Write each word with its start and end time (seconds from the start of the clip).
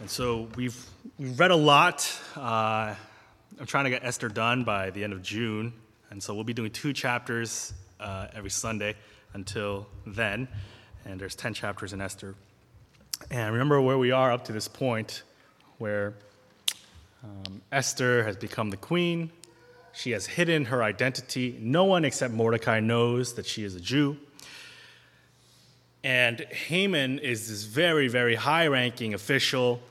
And 0.00 0.08
so 0.08 0.48
we've, 0.56 0.82
we've 1.18 1.38
read 1.38 1.50
a 1.50 1.56
lot. 1.56 2.10
Uh, 2.34 2.94
I'm 3.60 3.66
trying 3.66 3.84
to 3.84 3.90
get 3.90 4.02
Esther 4.02 4.30
done 4.30 4.64
by 4.64 4.88
the 4.88 5.04
end 5.04 5.12
of 5.12 5.22
June. 5.22 5.74
And 6.10 6.22
so 6.22 6.34
we'll 6.34 6.44
be 6.44 6.54
doing 6.54 6.70
two 6.70 6.94
chapters 6.94 7.74
uh, 8.00 8.28
every 8.32 8.48
Sunday 8.48 8.94
until 9.34 9.86
then. 10.06 10.48
And 11.04 11.20
there's 11.20 11.34
10 11.34 11.52
chapters 11.52 11.92
in 11.92 12.00
Esther. 12.00 12.34
And 13.30 13.52
remember 13.52 13.78
where 13.82 13.98
we 13.98 14.10
are 14.10 14.32
up 14.32 14.46
to 14.46 14.52
this 14.52 14.68
point, 14.68 15.22
where 15.76 16.14
um, 17.22 17.60
Esther 17.70 18.24
has 18.24 18.36
become 18.36 18.70
the 18.70 18.78
queen. 18.78 19.30
She 19.92 20.12
has 20.12 20.24
hidden 20.24 20.64
her 20.64 20.82
identity. 20.82 21.58
No 21.60 21.84
one 21.84 22.06
except 22.06 22.32
Mordecai 22.32 22.80
knows 22.80 23.34
that 23.34 23.44
she 23.44 23.64
is 23.64 23.74
a 23.74 23.80
Jew. 23.80 24.16
And 26.02 26.40
Haman 26.40 27.18
is 27.18 27.50
this 27.50 27.64
very, 27.64 28.08
very 28.08 28.36
high 28.36 28.66
ranking 28.68 29.12
official. 29.12 29.82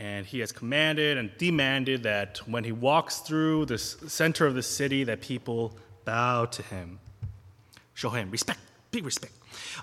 And 0.00 0.24
he 0.24 0.40
has 0.40 0.50
commanded 0.50 1.18
and 1.18 1.30
demanded 1.36 2.04
that 2.04 2.38
when 2.48 2.64
he 2.64 2.72
walks 2.72 3.18
through 3.18 3.66
the 3.66 3.76
center 3.76 4.46
of 4.46 4.54
the 4.54 4.62
city, 4.62 5.04
that 5.04 5.20
people 5.20 5.76
bow 6.06 6.46
to 6.46 6.62
him. 6.62 6.98
Show 7.92 8.08
him 8.08 8.30
respect, 8.30 8.60
big 8.90 9.04
respect. 9.04 9.34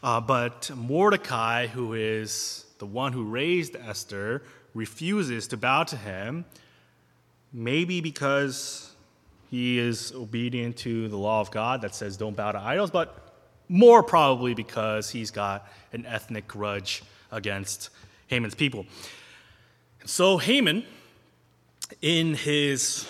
Uh, 0.02 0.20
but 0.20 0.72
Mordecai, 0.76 1.68
who 1.68 1.94
is 1.94 2.66
the 2.80 2.88
one 2.88 3.14
who 3.14 3.26
raised 3.26 3.76
Esther, 3.76 4.42
refuses 4.74 5.48
to 5.50 5.58
bow 5.58 5.84
to 5.84 5.96
him, 5.96 6.46
maybe 7.54 8.02
because 8.02 8.92
he 9.52 9.78
is 9.78 10.14
obedient 10.14 10.78
to 10.78 11.10
the 11.10 11.18
law 11.18 11.42
of 11.42 11.52
God 11.52 11.82
that 11.82 11.94
says 11.94 12.18
don't 12.18 12.36
bow 12.36 12.54
to 12.54 12.60
idols, 12.60 12.90
but 12.90 13.36
more 13.70 14.02
probably 14.02 14.56
because 14.56 15.12
he's 15.12 15.30
got 15.30 15.72
an 15.94 16.08
ethnic 16.08 16.48
grudge 16.48 17.04
against 17.32 17.92
Haman's 18.26 18.56
people. 18.56 18.88
So 20.06 20.38
Haman, 20.38 20.86
in 22.02 22.34
his 22.34 23.08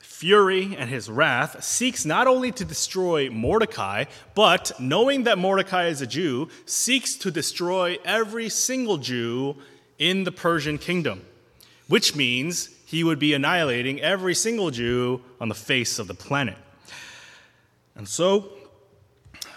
fury 0.00 0.74
and 0.76 0.88
his 0.88 1.10
wrath, 1.10 1.62
seeks 1.62 2.04
not 2.04 2.26
only 2.26 2.50
to 2.52 2.64
destroy 2.64 3.28
Mordecai, 3.30 4.04
but 4.34 4.72
knowing 4.80 5.24
that 5.24 5.38
Mordecai 5.38 5.86
is 5.86 6.00
a 6.00 6.06
Jew, 6.06 6.48
seeks 6.64 7.16
to 7.16 7.30
destroy 7.30 7.98
every 8.04 8.48
single 8.48 8.96
Jew 8.96 9.56
in 9.98 10.24
the 10.24 10.32
Persian 10.32 10.78
kingdom, 10.78 11.22
which 11.88 12.14
means 12.14 12.70
he 12.86 13.02
would 13.02 13.18
be 13.18 13.34
annihilating 13.34 14.00
every 14.00 14.34
single 14.34 14.70
Jew 14.70 15.20
on 15.40 15.48
the 15.48 15.54
face 15.54 15.98
of 15.98 16.06
the 16.06 16.14
planet. 16.14 16.56
And 17.96 18.06
so 18.06 18.52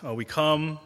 uh, 0.06 0.14
we 0.14 0.26
come 0.26 0.80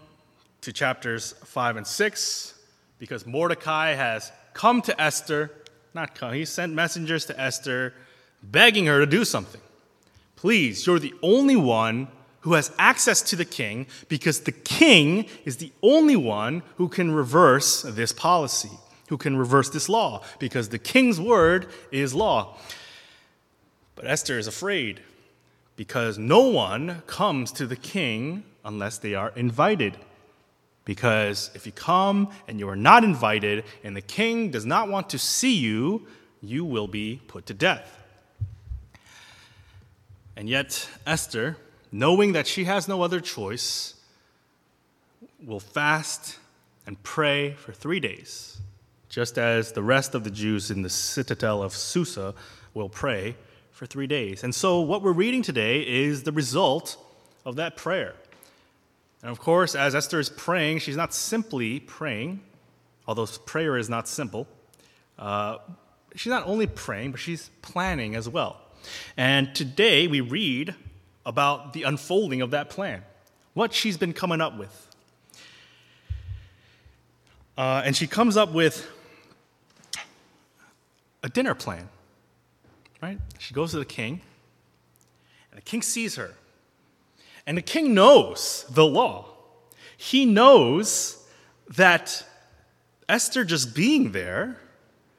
to 0.62 0.74
chapters 0.74 1.34
5 1.46 1.78
and 1.78 1.88
6 1.88 2.60
because 3.00 3.26
Mordecai 3.26 3.94
has 3.94 4.32
come 4.54 4.82
to 4.84 5.02
Esther, 5.02 5.52
not 5.96 6.16
come, 6.16 6.34
he 6.34 6.46
sent 6.46 6.74
messengers 6.74 7.26
to 7.26 7.40
Esther 7.40 7.94
begging 8.42 8.86
her 8.86 9.00
to 9.00 9.06
do 9.06 9.24
something. 9.26 9.62
Please, 10.36 10.86
you're 10.86 11.00
the 11.00 11.14
only 11.22 11.56
one 11.56 12.08
who 12.42 12.54
has 12.54 12.72
access 12.78 13.22
to 13.22 13.36
the 13.36 13.46
king 13.46 13.88
because 14.10 14.42
the 14.42 14.52
king 14.52 15.26
is 15.46 15.58
the 15.58 15.72
only 15.82 16.18
one 16.18 16.62
who 16.76 16.90
can 16.90 17.12
reverse 17.12 17.84
this 17.84 18.12
policy, 18.12 18.72
who 19.08 19.18
can 19.18 19.38
reverse 19.38 19.70
this 19.70 19.88
law, 19.88 20.22
because 20.40 20.70
the 20.70 20.80
king's 20.80 21.22
word 21.22 21.68
is 21.92 22.14
law. 22.14 22.58
But 23.96 24.08
Esther 24.08 24.38
is 24.38 24.48
afraid 24.48 25.00
because 25.76 26.18
no 26.18 26.42
one 26.42 27.04
comes 27.08 27.52
to 27.54 27.66
the 27.66 27.76
king 27.76 28.44
unless 28.66 28.98
they 28.98 29.16
are 29.16 29.32
invited. 29.36 29.98
Because 30.86 31.50
if 31.56 31.66
you 31.66 31.72
come 31.72 32.30
and 32.48 32.60
you 32.60 32.68
are 32.68 32.76
not 32.76 33.04
invited 33.04 33.64
and 33.84 33.96
the 33.96 34.02
king 34.02 34.52
does 34.52 34.66
not 34.66 34.90
want 34.90 35.10
to 35.12 35.20
see 35.20 35.56
you, 35.56 36.08
you 36.42 36.66
will 36.66 36.88
be 36.88 37.22
put 37.28 37.46
to 37.46 37.54
death. 37.54 38.00
And 40.36 40.50
yet, 40.50 40.90
Esther, 41.06 41.58
knowing 41.92 42.34
that 42.34 42.48
she 42.48 42.66
has 42.66 42.88
no 42.88 43.02
other 43.02 43.22
choice, 43.22 43.96
will 45.46 45.60
fast 45.60 46.40
and 46.86 47.02
pray 47.04 47.54
for 47.54 47.72
three 47.72 48.00
days, 48.00 48.58
just 49.10 49.38
as 49.38 49.72
the 49.72 49.84
rest 49.84 50.16
of 50.16 50.24
the 50.24 50.32
Jews 50.32 50.72
in 50.72 50.82
the 50.82 50.90
citadel 50.90 51.62
of 51.62 51.74
Susa 51.74 52.34
will 52.74 52.90
pray 52.90 53.36
for 53.72 53.86
three 53.86 54.08
days. 54.08 54.44
And 54.44 54.54
so, 54.54 54.82
what 54.82 55.02
we're 55.02 55.14
reading 55.14 55.42
today 55.42 55.82
is 55.82 56.24
the 56.24 56.32
result 56.32 56.98
of 57.46 57.56
that 57.58 57.78
prayer. 57.78 58.16
And 59.24 59.32
of 59.32 59.40
course, 59.40 59.74
as 59.74 59.96
Esther 59.96 60.20
is 60.20 60.28
praying, 60.28 60.80
she's 60.80 60.98
not 60.98 61.14
simply 61.14 61.80
praying, 61.80 62.42
although 63.08 63.26
prayer 63.26 63.78
is 63.78 63.90
not 63.90 64.10
simple. 64.10 64.48
Uh, 65.18 65.60
she's 66.14 66.30
not 66.30 66.46
only 66.46 66.68
praying, 66.68 67.12
but 67.12 67.22
she's 67.22 67.50
planning 67.62 68.16
as 68.16 68.28
well. 68.28 68.60
And 69.16 69.56
today 69.56 70.08
we 70.08 70.20
read 70.20 70.76
about 71.26 71.72
the 71.72 71.84
unfolding 71.84 72.42
of 72.42 72.52
that 72.52 72.70
plan, 72.70 73.02
what 73.54 73.74
she's 73.74 73.96
been 73.96 74.12
coming 74.12 74.42
up 74.42 74.58
with. 74.58 74.90
Uh, 77.58 77.82
and 77.86 77.96
she 77.96 78.08
comes 78.08 78.36
up 78.36 78.52
with 78.52 78.86
a 81.22 81.30
dinner 81.30 81.56
plan, 81.56 81.88
right? 83.02 83.20
She 83.40 83.54
goes 83.54 83.72
to 83.72 83.80
the 83.80 83.86
king, 83.86 84.20
and 85.50 85.60
the 85.60 85.62
king 85.62 85.82
sees 85.82 86.18
her. 86.18 86.34
And 87.46 87.58
the 87.58 87.62
king 87.62 87.94
knows 87.94 88.66
the 88.70 88.86
law. 88.86 89.26
He 89.98 90.26
knows 90.26 91.26
that 91.76 92.26
Esther 93.10 93.44
just 93.44 93.76
being 93.76 94.12
there, 94.12 94.58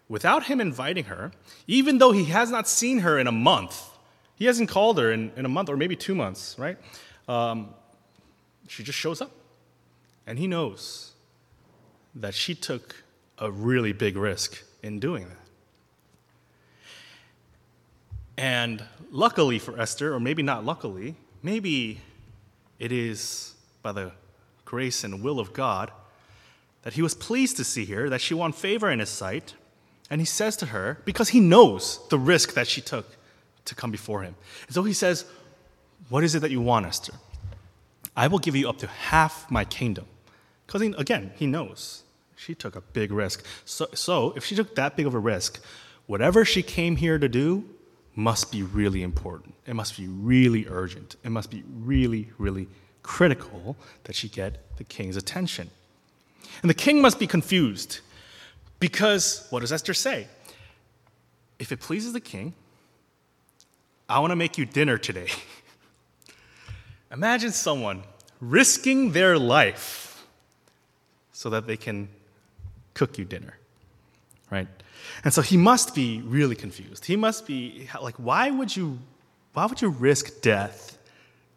without 0.08 0.44
him 0.44 0.60
inviting 0.60 1.04
her, 1.04 1.32
even 1.66 1.98
though 1.98 2.12
he 2.12 2.24
has 2.26 2.50
not 2.50 2.68
seen 2.68 3.00
her 3.00 3.18
in 3.18 3.26
a 3.26 3.32
month, 3.32 3.90
he 4.36 4.46
hasn't 4.46 4.68
called 4.68 4.98
her 4.98 5.12
in, 5.12 5.32
in 5.36 5.44
a 5.44 5.48
month 5.48 5.68
or 5.68 5.76
maybe 5.76 5.96
two 5.96 6.14
months, 6.14 6.56
right? 6.58 6.76
Um, 7.28 7.70
she 8.68 8.82
just 8.82 8.98
shows 8.98 9.20
up. 9.20 9.30
And 10.26 10.38
he 10.38 10.46
knows 10.46 11.12
that 12.14 12.34
she 12.34 12.54
took 12.54 13.04
a 13.38 13.50
really 13.50 13.92
big 13.92 14.16
risk 14.16 14.62
in 14.82 14.98
doing 15.00 15.28
that. 15.28 15.36
And 18.36 18.84
luckily 19.10 19.58
for 19.58 19.78
Esther, 19.78 20.14
or 20.14 20.20
maybe 20.20 20.42
not 20.42 20.64
luckily, 20.64 21.14
maybe 21.42 22.00
it 22.84 22.92
is 22.92 23.54
by 23.82 23.92
the 23.92 24.12
grace 24.66 25.04
and 25.04 25.22
will 25.22 25.40
of 25.40 25.54
God 25.54 25.90
that 26.82 26.92
he 26.92 27.00
was 27.00 27.14
pleased 27.14 27.56
to 27.56 27.64
see 27.64 27.86
her, 27.86 28.10
that 28.10 28.20
she 28.20 28.34
won 28.34 28.52
favor 28.52 28.90
in 28.90 28.98
his 28.98 29.08
sight. 29.08 29.54
And 30.10 30.20
he 30.20 30.26
says 30.26 30.54
to 30.58 30.66
her, 30.66 31.00
because 31.06 31.30
he 31.30 31.40
knows 31.40 32.06
the 32.10 32.18
risk 32.18 32.52
that 32.52 32.68
she 32.68 32.82
took 32.82 33.16
to 33.64 33.74
come 33.74 33.90
before 33.90 34.22
him. 34.22 34.34
And 34.66 34.74
so 34.74 34.82
he 34.82 34.92
says, 34.92 35.24
What 36.10 36.24
is 36.24 36.34
it 36.34 36.40
that 36.40 36.50
you 36.50 36.60
want, 36.60 36.84
Esther? 36.84 37.14
I 38.14 38.28
will 38.28 38.38
give 38.38 38.54
you 38.54 38.68
up 38.68 38.76
to 38.78 38.86
half 38.86 39.50
my 39.50 39.64
kingdom. 39.64 40.04
Because 40.66 40.82
again, 40.82 41.32
he 41.36 41.46
knows 41.46 42.02
she 42.36 42.54
took 42.54 42.76
a 42.76 42.82
big 42.82 43.10
risk. 43.12 43.42
So, 43.64 43.86
so 43.94 44.34
if 44.36 44.44
she 44.44 44.54
took 44.54 44.74
that 44.74 44.94
big 44.94 45.06
of 45.06 45.14
a 45.14 45.18
risk, 45.18 45.64
whatever 46.04 46.44
she 46.44 46.62
came 46.62 46.96
here 46.96 47.18
to 47.18 47.30
do 47.30 47.64
must 48.14 48.52
be 48.52 48.62
really 48.62 49.02
important. 49.02 49.54
It 49.66 49.74
must 49.74 49.96
be 49.96 50.06
really 50.06 50.66
urgent. 50.68 51.16
It 51.24 51.30
must 51.30 51.50
be 51.50 51.64
really, 51.68 52.30
really 52.38 52.68
critical 53.02 53.76
that 54.04 54.14
she 54.14 54.28
get 54.28 54.76
the 54.76 54.84
king's 54.84 55.16
attention. 55.16 55.70
And 56.62 56.70
the 56.70 56.74
king 56.74 57.02
must 57.02 57.18
be 57.18 57.26
confused 57.26 58.00
because 58.78 59.46
what 59.50 59.60
does 59.60 59.72
Esther 59.72 59.94
say? 59.94 60.28
If 61.58 61.72
it 61.72 61.80
pleases 61.80 62.12
the 62.12 62.20
king, 62.20 62.54
I 64.08 64.18
want 64.18 64.30
to 64.30 64.36
make 64.36 64.58
you 64.58 64.66
dinner 64.66 64.98
today. 64.98 65.28
Imagine 67.10 67.52
someone 67.52 68.02
risking 68.40 69.12
their 69.12 69.38
life 69.38 70.26
so 71.32 71.50
that 71.50 71.66
they 71.66 71.76
can 71.76 72.08
cook 72.92 73.18
you 73.18 73.24
dinner, 73.24 73.56
right? 74.54 74.68
And 75.24 75.34
so 75.34 75.42
he 75.42 75.56
must 75.56 75.94
be 75.94 76.22
really 76.24 76.56
confused. 76.56 77.04
He 77.04 77.16
must 77.16 77.46
be 77.46 77.88
like, 78.00 78.14
why 78.16 78.50
would 78.50 78.74
you, 78.74 78.98
why 79.52 79.66
would 79.66 79.82
you 79.82 79.88
risk 79.88 80.40
death 80.40 80.98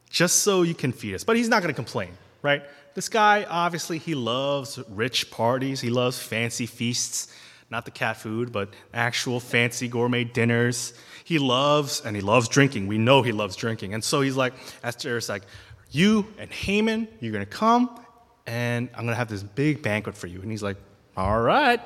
just 0.10 0.38
so 0.38 0.64
you 0.64 0.74
can 0.74 0.92
feed 0.92 1.14
us? 1.16 1.24
But 1.24 1.36
he's 1.38 1.48
not 1.48 1.62
going 1.62 1.74
to 1.74 1.82
complain, 1.84 2.12
right? 2.42 2.64
This 2.96 3.10
guy, 3.10 3.46
obviously, 3.48 4.00
he 4.00 4.16
loves 4.16 4.80
rich 4.90 5.30
parties. 5.30 5.80
He 5.80 5.90
loves 5.90 6.18
fancy 6.18 6.66
feasts, 6.66 7.32
not 7.70 7.86
the 7.86 7.92
cat 7.92 8.18
food, 8.18 8.52
but 8.52 8.74
actual 8.94 9.40
fancy 9.40 9.88
gourmet 9.88 10.24
dinners. 10.24 10.94
He 11.24 11.38
loves, 11.38 12.02
and 12.06 12.16
he 12.16 12.22
loves 12.22 12.48
drinking. 12.48 12.88
We 12.88 12.98
know 12.98 13.22
he 13.22 13.32
loves 13.32 13.56
drinking. 13.56 13.94
And 13.94 14.04
so 14.04 14.22
he's 14.22 14.36
like, 14.36 14.54
Esther's 14.84 15.30
like, 15.30 15.44
you 15.92 16.26
and 16.40 16.52
Haman, 16.52 17.08
you're 17.20 17.32
going 17.32 17.46
to 17.46 17.58
come, 17.66 18.00
and 18.48 18.90
I'm 18.96 19.04
going 19.06 19.14
to 19.14 19.16
have 19.16 19.30
this 19.30 19.44
big 19.44 19.82
banquet 19.82 20.18
for 20.18 20.28
you. 20.28 20.42
And 20.42 20.50
he's 20.50 20.64
like, 20.64 20.78
all 21.16 21.40
right. 21.42 21.80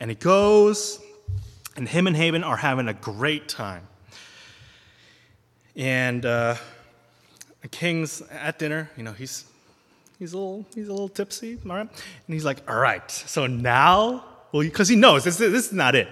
And 0.00 0.10
he 0.10 0.14
goes, 0.14 1.00
and 1.76 1.88
him 1.88 2.06
and 2.06 2.16
Haman 2.16 2.44
are 2.44 2.56
having 2.56 2.88
a 2.88 2.94
great 2.94 3.48
time. 3.48 3.86
And 5.76 6.24
uh, 6.24 6.56
the 7.62 7.68
king's 7.68 8.20
at 8.30 8.58
dinner. 8.58 8.90
You 8.96 9.02
know, 9.04 9.12
he's 9.12 9.44
he's 10.18 10.32
a 10.32 10.38
little 10.38 10.66
he's 10.74 10.88
a 10.88 10.92
little 10.92 11.08
tipsy, 11.08 11.58
all 11.64 11.76
right. 11.76 11.80
And 11.88 11.90
he's 12.34 12.44
like, 12.44 12.68
"All 12.68 12.78
right, 12.78 13.08
so 13.10 13.46
now 13.46 14.24
Well, 14.52 14.62
because 14.62 14.88
he 14.88 14.96
knows 14.96 15.24
this, 15.24 15.36
this 15.36 15.66
is 15.66 15.72
not 15.72 15.94
it. 15.94 16.08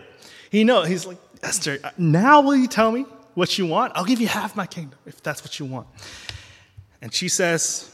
He 0.51 0.65
knows. 0.65 0.89
He's 0.89 1.07
like, 1.07 1.19
Esther, 1.43 1.79
now 1.97 2.41
will 2.41 2.57
you 2.57 2.67
tell 2.67 2.93
me 2.93 3.07
what 3.35 3.59
you 3.59 3.67
want? 3.67 3.93
I'll 3.95 4.05
give 4.05 4.21
you 4.21 4.29
half 4.29 4.57
my 4.57 4.67
kingdom 4.67 4.99
if 5.07 5.23
that's 5.23 5.43
what 5.43 5.59
you 5.59 5.67
want. 5.67 5.87
And 7.01 7.13
she 7.13 7.29
says, 7.29 7.91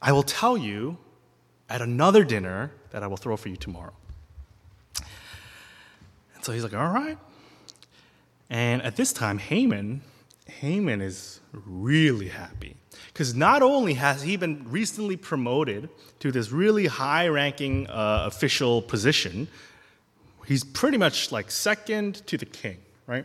I 0.00 0.12
will 0.12 0.22
tell 0.22 0.56
you 0.56 0.98
at 1.68 1.82
another 1.82 2.24
dinner 2.24 2.72
that 2.90 3.02
I 3.02 3.06
will 3.06 3.16
throw 3.16 3.36
for 3.36 3.48
you 3.48 3.56
tomorrow. 3.56 3.92
And 6.34 6.44
so 6.44 6.52
he's 6.52 6.62
like, 6.62 6.74
all 6.74 6.90
right. 6.90 7.18
And 8.48 8.82
at 8.82 8.96
this 8.96 9.12
time, 9.12 9.38
Haman, 9.38 10.02
Haman 10.46 11.00
is 11.00 11.40
really 11.52 12.28
happy. 12.28 12.76
Because 13.08 13.34
not 13.34 13.62
only 13.62 13.94
has 13.94 14.22
he 14.22 14.36
been 14.36 14.70
recently 14.70 15.16
promoted 15.16 15.88
to 16.20 16.30
this 16.30 16.52
really 16.52 16.86
high 16.86 17.28
ranking 17.28 17.86
uh, 17.88 18.24
official 18.26 18.82
position, 18.82 19.48
he's 20.46 20.62
pretty 20.62 20.98
much 20.98 21.32
like 21.32 21.50
second 21.50 22.26
to 22.26 22.36
the 22.36 22.46
king, 22.46 22.78
right? 23.06 23.24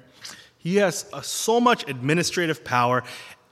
He 0.58 0.78
has 0.78 1.06
uh, 1.14 1.22
so 1.22 1.60
much 1.60 1.88
administrative 1.90 2.64
power. 2.64 3.04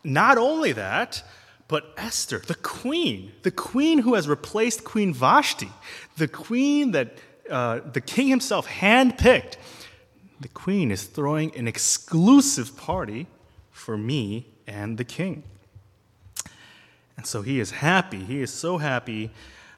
Not 0.04 0.38
only 0.38 0.72
that, 0.74 1.24
but 1.70 1.94
Esther, 1.98 2.40
the 2.40 2.56
queen, 2.56 3.32
the 3.44 3.52
queen 3.52 4.00
who 4.00 4.16
has 4.16 4.28
replaced 4.28 4.84
Queen 4.84 5.14
Vashti, 5.14 5.70
the 6.18 6.28
queen 6.28 6.92
that 6.92 7.20
uh, 7.50 7.80
the 7.94 8.02
king 8.02 8.28
himself 8.28 8.68
handpicked, 8.68 9.56
the 10.42 10.48
queen 10.48 10.90
is 10.90 11.04
throwing 11.04 11.56
an 11.56 11.68
exclusive 11.68 12.76
party 12.76 13.28
for 13.70 13.98
me 13.98 14.48
and 14.66 14.98
the 14.98 15.04
king. 15.04 15.44
And 17.16 17.28
so 17.28 17.44
he 17.44 17.60
is 17.60 17.70
happy. 17.70 18.24
He 18.24 18.42
is 18.42 18.52
so 18.52 18.80
happy. 18.80 19.30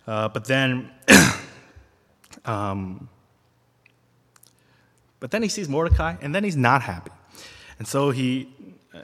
Uh, 0.08 0.30
but 0.30 0.46
then, 0.46 0.92
um, 2.46 3.10
but 5.20 5.32
then 5.32 5.44
he 5.44 5.50
sees 5.50 5.68
Mordecai, 5.68 6.16
and 6.22 6.34
then 6.34 6.46
he's 6.46 6.56
not 6.56 6.84
happy. 6.84 7.12
And 7.80 7.88
so 7.88 8.12
he, 8.12 8.48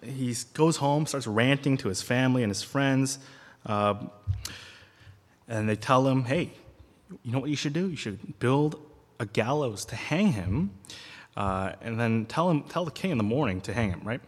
he 0.04 0.36
goes 0.54 0.78
home, 0.78 1.06
starts 1.06 1.28
ranting 1.28 1.78
to 1.78 1.90
his 1.90 2.02
family 2.02 2.44
and 2.44 2.50
his 2.50 2.64
friends. 2.64 3.20
Uh, 3.66 3.96
and 5.48 5.68
they 5.68 5.76
tell 5.76 6.08
him, 6.08 6.26
hey, 6.26 6.52
you 7.24 7.32
know 7.32 7.40
what 7.40 7.50
you 7.50 7.56
should 7.56 7.74
do? 7.74 7.90
You 7.90 7.96
should 7.96 8.40
build 8.40 8.80
a 9.20 9.26
gallows 9.26 9.86
to 9.86 9.96
hang 9.96 10.34
him, 10.34 10.72
uh, 11.36 11.72
and 11.82 12.00
then 12.00 12.26
tell 12.26 12.50
him, 12.50 12.64
tell 12.64 12.86
the 12.86 12.92
king 12.92 13.12
in 13.12 13.18
the 13.18 13.24
morning 13.24 13.62
to 13.62 13.74
hang 13.74 13.90
him, 13.90 14.02
right? 14.04 14.22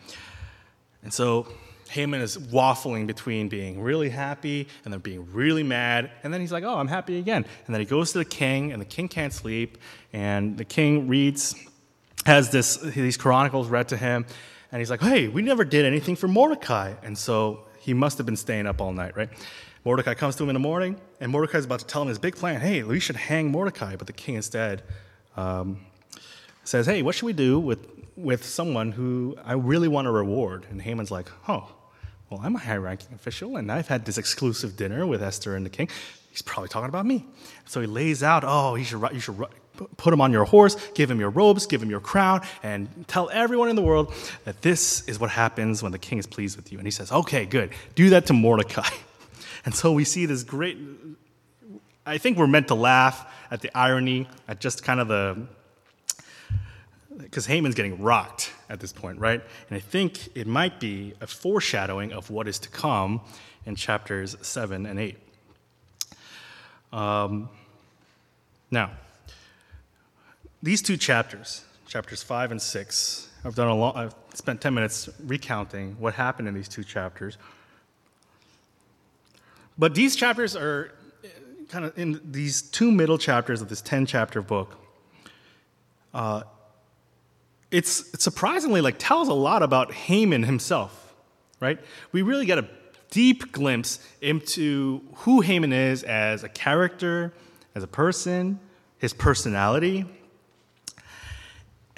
And 1.04 1.14
so 1.14 1.48
Haman 1.90 2.22
is 2.22 2.38
waffling 2.38 3.08
between 3.08 3.50
being 3.50 3.82
really 3.82 4.10
happy 4.10 4.68
and 4.84 4.94
then 4.94 5.02
being 5.02 5.32
really 5.34 5.64
mad. 5.64 6.12
And 6.24 6.34
then 6.34 6.40
he's 6.40 6.52
like, 6.52 6.64
oh, 6.64 6.78
I'm 6.78 6.88
happy 6.88 7.18
again. 7.18 7.46
And 7.66 7.74
then 7.74 7.80
he 7.80 7.86
goes 7.86 8.12
to 8.14 8.20
the 8.20 8.26
king, 8.26 8.72
and 8.72 8.82
the 8.82 8.86
king 8.86 9.08
can't 9.08 9.34
sleep. 9.34 9.78
And 10.14 10.58
the 10.58 10.66
king 10.66 11.08
reads, 11.08 11.56
has 12.26 12.52
this, 12.52 12.78
these 12.78 13.18
chronicles 13.18 13.68
read 13.68 13.90
to 13.90 13.98
him. 13.98 14.26
And 14.72 14.80
he's 14.80 14.90
like, 14.90 15.02
hey, 15.02 15.28
we 15.28 15.42
never 15.42 15.66
did 15.66 15.86
anything 15.86 16.16
for 16.16 16.28
Mordecai. 16.28 16.94
And 17.04 17.18
so 17.18 17.66
he 17.80 17.94
must 17.94 18.18
have 18.18 18.26
been 18.26 18.36
staying 18.38 18.68
up 18.68 18.82
all 18.82 18.94
night, 18.94 19.16
right? 19.18 19.30
Mordecai 19.86 20.14
comes 20.14 20.36
to 20.36 20.44
him 20.44 20.50
in 20.50 20.54
the 20.54 20.60
morning, 20.60 21.00
and 21.20 21.32
Mordecai's 21.32 21.66
about 21.66 21.80
to 21.80 21.86
tell 21.86 22.02
him 22.02 22.10
his 22.10 22.20
big 22.20 22.36
plan. 22.36 22.60
Hey, 22.60 22.84
we 22.84 23.00
should 23.00 23.16
hang 23.16 23.50
Mordecai. 23.50 23.96
But 23.96 24.08
the 24.08 24.14
king 24.14 24.36
instead 24.36 24.84
um, 25.38 25.80
says, 26.64 26.86
hey, 26.86 27.02
what 27.02 27.16
should 27.16 27.26
we 27.26 27.34
do 27.34 27.60
with, 27.60 27.88
with 28.16 28.46
someone 28.46 28.92
who 28.92 29.38
I 29.44 29.54
really 29.54 29.88
want 29.88 30.06
to 30.06 30.12
reward? 30.12 30.68
And 30.70 30.82
Haman's 30.82 31.12
like, 31.12 31.30
oh, 31.48 31.72
well, 32.30 32.42
I'm 32.44 32.56
a 32.56 32.60
high 32.60 32.78
ranking 32.78 33.14
official 33.16 33.58
and 33.58 33.72
I've 33.72 33.88
had 33.88 34.06
this 34.06 34.18
exclusive 34.18 34.78
dinner 34.78 35.08
with 35.08 35.24
Esther 35.24 35.56
and 35.56 35.66
the 35.66 35.70
king. 35.70 35.90
He's 36.30 36.44
probably 36.44 36.70
talking 36.70 36.90
about 36.90 37.06
me. 37.06 37.26
So 37.66 37.82
he 37.82 37.88
lays 37.88 38.22
out, 38.22 38.44
oh, 38.46 38.76
you 38.76 38.84
should, 38.84 39.04
you 39.12 39.20
should 39.20 39.44
put 39.98 40.14
him 40.14 40.22
on 40.22 40.32
your 40.32 40.46
horse, 40.46 40.76
give 40.94 41.10
him 41.10 41.20
your 41.20 41.30
robes, 41.30 41.66
give 41.66 41.82
him 41.82 41.90
your 41.90 42.00
crown, 42.00 42.42
and 42.64 43.08
tell 43.08 43.30
everyone 43.32 43.70
in 43.70 43.76
the 43.76 43.82
world 43.82 44.14
that 44.46 44.62
this 44.62 45.08
is 45.08 45.20
what 45.20 45.30
happens 45.30 45.82
when 45.82 45.92
the 45.92 46.00
king 46.00 46.18
is 46.18 46.28
pleased 46.28 46.56
with 46.56 46.72
you. 46.72 46.78
And 46.78 46.88
he 46.88 46.92
says, 46.92 47.12
okay, 47.12 47.46
good. 47.46 47.72
Do 47.96 48.10
that 48.12 48.26
to 48.28 48.34
Mordecai. 48.34 48.90
And 49.66 49.76
so 49.76 49.92
we 49.92 50.06
see 50.06 50.26
this 50.26 50.44
great, 50.44 50.78
I 52.06 52.18
think 52.18 52.38
we're 52.38 52.48
meant 52.48 52.70
to 52.70 52.76
laugh 52.76 53.30
at 53.52 53.60
the 53.60 53.78
irony, 53.78 54.28
at 54.48 54.62
just 54.62 54.84
kind 54.84 55.02
of 55.02 55.10
the, 55.10 55.48
because 57.18 57.46
Haman's 57.46 57.76
getting 57.76 58.02
rocked 58.02 58.54
at 58.70 58.80
this 58.80 58.94
point, 58.94 59.20
right? 59.20 59.42
And 59.70 59.76
I 59.76 59.80
think 59.80 60.30
it 60.36 60.48
might 60.48 60.80
be 60.80 61.14
a 61.20 61.28
foreshadowing 61.28 62.14
of 62.14 62.32
what 62.32 62.48
is 62.48 62.58
to 62.60 62.70
come 62.70 63.20
in 63.66 63.76
chapters 63.76 64.38
7 64.42 64.86
and 64.86 65.00
8. 65.00 65.18
Um, 66.94 67.50
now, 68.72 68.92
these 70.62 70.82
two 70.82 70.98
chapters, 70.98 71.64
chapters 71.88 72.22
5 72.22 72.52
and 72.52 72.62
6, 72.62 73.30
I've, 73.46 73.56
done 73.56 73.68
a 73.68 73.76
long, 73.76 73.96
I've 73.96 74.16
spent 74.34 74.62
10 74.62 74.74
minutes 74.74 75.10
recounting 75.26 75.96
what 76.00 76.14
happened 76.14 76.48
in 76.48 76.54
these 76.54 76.68
two 76.68 76.84
chapters. 76.84 77.38
But 79.78 79.96
these 79.96 80.16
chapters 80.16 80.56
are 80.56 80.92
kind 81.70 81.86
of 81.86 81.98
in 81.98 82.20
these 82.32 82.62
two 82.62 82.92
middle 82.92 83.18
chapters 83.18 83.62
of 83.62 83.70
this 83.70 83.82
10 83.82 84.06
chapter 84.06 84.42
book. 84.42 84.76
Uh, 86.14 86.44
it's, 87.72 88.14
it's 88.14 88.24
surprisingly 88.24 88.82
like 88.82 88.96
tells 88.98 89.28
a 89.28 89.34
lot 89.34 89.64
about 89.64 89.94
Haman 89.94 90.44
himself, 90.44 91.14
right? 91.60 91.80
We 92.12 92.24
really 92.24 92.46
get 92.46 92.58
a 92.58 92.68
deep 93.12 93.52
glimpse 93.52 94.00
into 94.22 95.02
who 95.16 95.42
Haman 95.42 95.72
is 95.72 96.04
as 96.04 96.44
a 96.44 96.50
character, 96.50 97.34
as 97.76 97.84
a 97.84 97.88
person, 97.88 98.60
his 98.98 99.14
personality. 99.14 100.06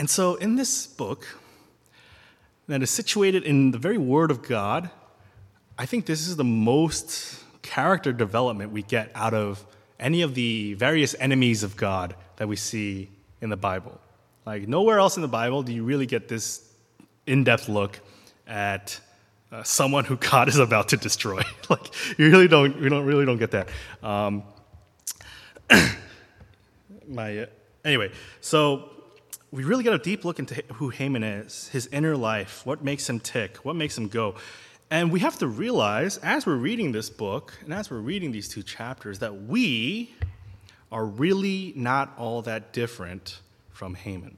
And 0.01 0.09
so 0.09 0.33
in 0.33 0.55
this 0.55 0.87
book 0.87 1.27
that 2.67 2.81
is 2.81 2.89
situated 2.89 3.43
in 3.43 3.69
the 3.69 3.77
very 3.77 3.99
Word 3.99 4.31
of 4.31 4.41
God, 4.41 4.89
I 5.77 5.85
think 5.85 6.07
this 6.07 6.27
is 6.27 6.37
the 6.37 6.43
most 6.43 7.43
character 7.61 8.11
development 8.11 8.71
we 8.71 8.81
get 8.81 9.11
out 9.13 9.35
of 9.35 9.63
any 9.99 10.23
of 10.23 10.33
the 10.33 10.73
various 10.73 11.13
enemies 11.19 11.61
of 11.61 11.77
God 11.77 12.15
that 12.37 12.47
we 12.47 12.55
see 12.55 13.11
in 13.41 13.51
the 13.51 13.57
Bible. 13.57 14.01
Like 14.43 14.67
nowhere 14.67 14.97
else 14.97 15.17
in 15.17 15.21
the 15.21 15.27
Bible 15.27 15.61
do 15.61 15.71
you 15.71 15.83
really 15.83 16.07
get 16.07 16.27
this 16.27 16.67
in-depth 17.27 17.69
look 17.69 17.99
at 18.47 18.99
uh, 19.51 19.61
someone 19.61 20.05
who 20.05 20.15
God 20.31 20.47
is 20.47 20.57
about 20.57 20.89
to 20.89 20.97
destroy. 20.97 21.43
like 21.69 22.17
you 22.17 22.31
really 22.31 22.47
don't, 22.47 22.75
you 22.81 22.89
don't 22.89 23.05
really 23.05 23.27
don't 23.27 23.37
get 23.37 23.51
that. 23.51 23.69
Um, 24.01 24.41
my 27.07 27.41
uh, 27.41 27.45
anyway, 27.85 28.09
so 28.39 28.89
we 29.51 29.65
really 29.65 29.83
get 29.83 29.93
a 29.93 29.99
deep 29.99 30.23
look 30.23 30.39
into 30.39 30.63
who 30.75 30.89
Haman 30.89 31.23
is, 31.23 31.67
his 31.69 31.87
inner 31.87 32.15
life, 32.15 32.65
what 32.65 32.83
makes 32.83 33.09
him 33.09 33.19
tick, 33.19 33.57
what 33.57 33.75
makes 33.75 33.97
him 33.97 34.07
go. 34.07 34.35
And 34.89 35.11
we 35.11 35.19
have 35.19 35.37
to 35.39 35.47
realize, 35.47 36.17
as 36.17 36.45
we're 36.45 36.55
reading 36.55 36.91
this 36.91 37.09
book 37.09 37.53
and 37.63 37.73
as 37.73 37.89
we're 37.89 37.99
reading 37.99 38.31
these 38.31 38.47
two 38.47 38.63
chapters, 38.63 39.19
that 39.19 39.43
we 39.43 40.13
are 40.91 41.05
really 41.05 41.73
not 41.75 42.13
all 42.17 42.41
that 42.43 42.73
different 42.73 43.39
from 43.71 43.95
Haman. 43.95 44.37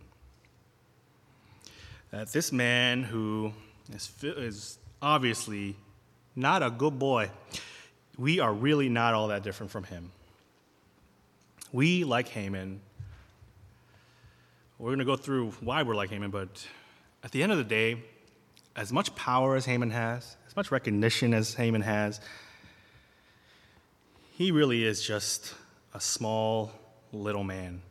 That 2.12 2.32
this 2.32 2.52
man 2.52 3.04
who 3.04 3.54
is, 3.92 4.12
is 4.22 4.78
obviously 5.02 5.76
not 6.36 6.64
a 6.64 6.70
good 6.70 6.98
boy, 6.98 7.30
we 8.18 8.40
are 8.40 8.54
really 8.54 8.90
not 8.90 9.14
all 9.14 9.28
that 9.30 9.44
different 9.44 9.72
from 9.72 9.84
him. 9.84 10.12
We, 11.72 12.04
like 12.04 12.28
Haman, 12.30 12.82
we're 14.84 14.90
going 14.90 15.00
to 15.00 15.06
go 15.06 15.16
through 15.16 15.52
why 15.62 15.82
we're 15.82 15.96
like 15.96 16.10
Haman, 16.10 16.30
but 16.30 16.68
at 17.24 17.32
the 17.32 17.42
end 17.42 17.54
of 17.54 17.58
the 17.58 17.64
day, 17.64 18.04
as 18.76 18.92
much 18.92 19.16
power 19.16 19.56
as 19.56 19.64
Haman 19.64 19.92
has, 19.92 20.36
as 20.46 20.58
much 20.58 20.72
recognition 20.72 21.34
as 21.34 21.54
Haman 21.54 21.84
has, 21.84 22.20
he 24.34 24.52
really 24.52 24.84
is 24.84 25.02
just 25.02 25.56
a 25.94 26.02
small 26.02 26.70
little 27.14 27.46
man. 27.46 27.82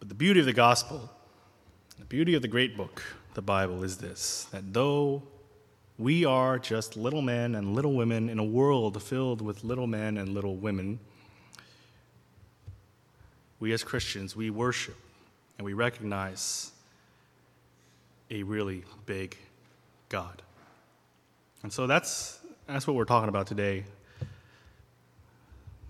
But 0.00 0.08
the 0.08 0.16
beauty 0.16 0.40
of 0.40 0.46
the 0.46 0.52
gospel, 0.52 1.08
the 1.96 2.04
beauty 2.04 2.34
of 2.34 2.42
the 2.42 2.48
great 2.48 2.76
book, 2.76 3.04
the 3.34 3.42
Bible, 3.42 3.84
is 3.84 3.98
this 3.98 4.48
that 4.50 4.72
though 4.72 5.22
we 5.98 6.24
are 6.24 6.58
just 6.58 6.96
little 6.96 7.22
men 7.22 7.54
and 7.54 7.76
little 7.76 7.94
women 7.94 8.28
in 8.28 8.40
a 8.40 8.44
world 8.44 9.00
filled 9.00 9.40
with 9.40 9.62
little 9.62 9.86
men 9.86 10.16
and 10.16 10.30
little 10.30 10.56
women, 10.56 10.98
we 13.60 13.72
as 13.72 13.82
Christians, 13.82 14.36
we 14.36 14.50
worship 14.50 14.96
and 15.58 15.64
we 15.64 15.72
recognize 15.72 16.72
a 18.30 18.42
really 18.42 18.84
big 19.06 19.36
God. 20.08 20.42
And 21.62 21.72
so 21.72 21.86
that's, 21.86 22.38
that's 22.66 22.86
what 22.86 22.96
we're 22.96 23.04
talking 23.04 23.28
about 23.28 23.46
today. 23.46 23.84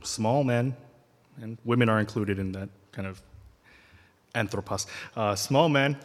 Small 0.02 0.44
men, 0.44 0.76
and 1.40 1.58
women 1.64 1.88
are 1.88 1.98
included 1.98 2.38
in 2.38 2.52
that 2.52 2.68
kind 2.92 3.08
of 3.08 3.20
anthropos, 4.34 4.86
uh, 5.16 5.34
small 5.34 5.68
man 5.68 5.96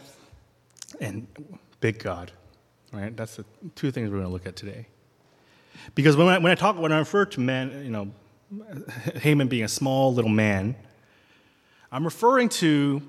and 1.00 1.26
big 1.80 1.98
God. 1.98 2.32
Right? 2.92 3.16
That's 3.16 3.36
the 3.36 3.44
two 3.74 3.90
things 3.90 4.10
we're 4.10 4.16
going 4.16 4.26
to 4.26 4.32
look 4.32 4.46
at 4.46 4.56
today. 4.56 4.86
Because 5.94 6.16
when 6.16 6.28
I, 6.28 6.38
when 6.38 6.52
I 6.52 6.54
talk, 6.54 6.78
when 6.78 6.92
I 6.92 6.98
refer 6.98 7.24
to 7.26 7.40
men, 7.40 7.82
you 7.84 7.90
know, 7.90 8.10
Haman 9.16 9.48
being 9.48 9.64
a 9.64 9.68
small 9.68 10.12
little 10.12 10.30
man. 10.30 10.76
I'm 11.94 12.04
referring 12.04 12.48
to 12.48 13.02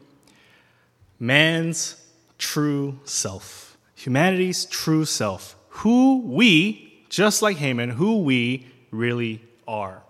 man's 1.18 2.06
true 2.38 3.00
self, 3.06 3.78
humanity's 3.96 4.66
true 4.66 5.06
self, 5.06 5.56
who 5.70 6.20
we, 6.26 7.06
just 7.08 7.42
like 7.42 7.56
Haman, 7.58 7.92
who 7.92 8.22
we 8.24 8.68
really 8.92 9.42
are. 9.66 10.04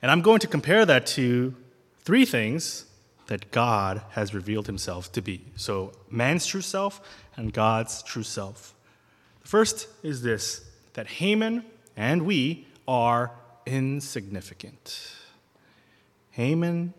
And 0.00 0.10
I'm 0.10 0.22
going 0.22 0.38
to 0.38 0.46
compare 0.46 0.86
that 0.86 1.04
to 1.08 1.54
three 1.98 2.24
things 2.24 2.86
that 3.26 3.50
God 3.50 4.00
has 4.12 4.32
revealed 4.32 4.66
himself 4.66 5.12
to 5.12 5.20
be. 5.20 5.44
So, 5.56 5.92
man's 6.08 6.46
true 6.46 6.62
self 6.62 7.02
and 7.36 7.52
God's 7.52 8.02
true 8.02 8.22
self. 8.22 8.74
The 9.42 9.48
first 9.48 9.86
is 10.02 10.22
this 10.22 10.64
that 10.94 11.06
Haman 11.06 11.66
and 11.94 12.22
we 12.22 12.66
are 12.88 13.32
insignificant. 13.66 15.19
Haman 16.30 16.94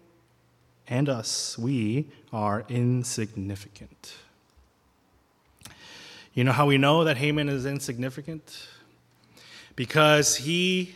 and 0.87 1.07
us, 1.07 1.57
we 1.57 2.07
are 2.33 2.65
insignificant. 2.67 4.13
You 6.33 6.43
know 6.43 6.51
how 6.51 6.65
we 6.65 6.77
know 6.77 7.03
that 7.03 7.17
Haman 7.17 7.49
is 7.49 7.65
insignificant? 7.65 8.67
Because 9.75 10.37
he 10.37 10.95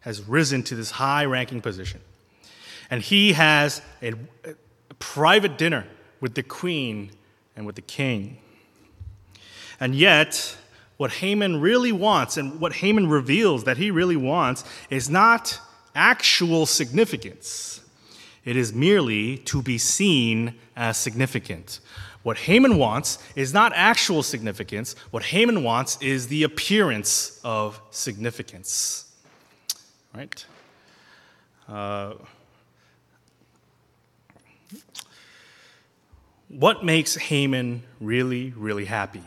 has 0.00 0.22
risen 0.22 0.62
to 0.64 0.76
this 0.76 0.92
high 0.92 1.24
ranking 1.24 1.60
position. 1.60 2.00
And 2.90 3.02
he 3.02 3.32
has 3.32 3.82
a, 4.00 4.12
a, 4.44 4.54
private 5.00 5.58
dinner 5.58 5.84
with 6.20 6.34
the 6.34 6.42
queen 6.42 7.10
and 7.56 7.66
with 7.66 7.74
the 7.74 7.82
king. 7.82 8.38
And 9.80 9.94
yet, 9.94 10.56
what 10.96 11.10
Haman 11.10 11.60
really 11.60 11.92
wants 11.92 12.36
and 12.36 12.60
what 12.60 12.74
Haman 12.74 13.08
reveals 13.08 13.64
that 13.64 13.76
he 13.76 13.90
really 13.90 14.16
wants 14.16 14.64
is 14.88 15.10
not 15.10 15.60
actual 15.96 16.66
significance. 16.66 17.80
It 18.44 18.56
is 18.56 18.72
merely 18.72 19.38
to 19.38 19.60
be 19.60 19.78
seen 19.78 20.54
as 20.76 20.96
significant. 20.96 21.80
What 22.22 22.38
Haman 22.38 22.76
wants 22.76 23.18
is 23.34 23.52
not 23.52 23.72
actual 23.74 24.22
significance. 24.22 24.94
What 25.10 25.24
Haman 25.24 25.64
wants 25.64 25.96
is 26.00 26.28
the 26.28 26.42
appearance 26.42 27.40
of 27.42 27.80
significance. 27.90 29.12
Right? 30.14 30.44
Uh, 31.68 32.14
what 36.48 36.84
makes 36.84 37.16
Haman 37.16 37.82
really, 38.00 38.52
really 38.56 38.84
happy? 38.84 39.24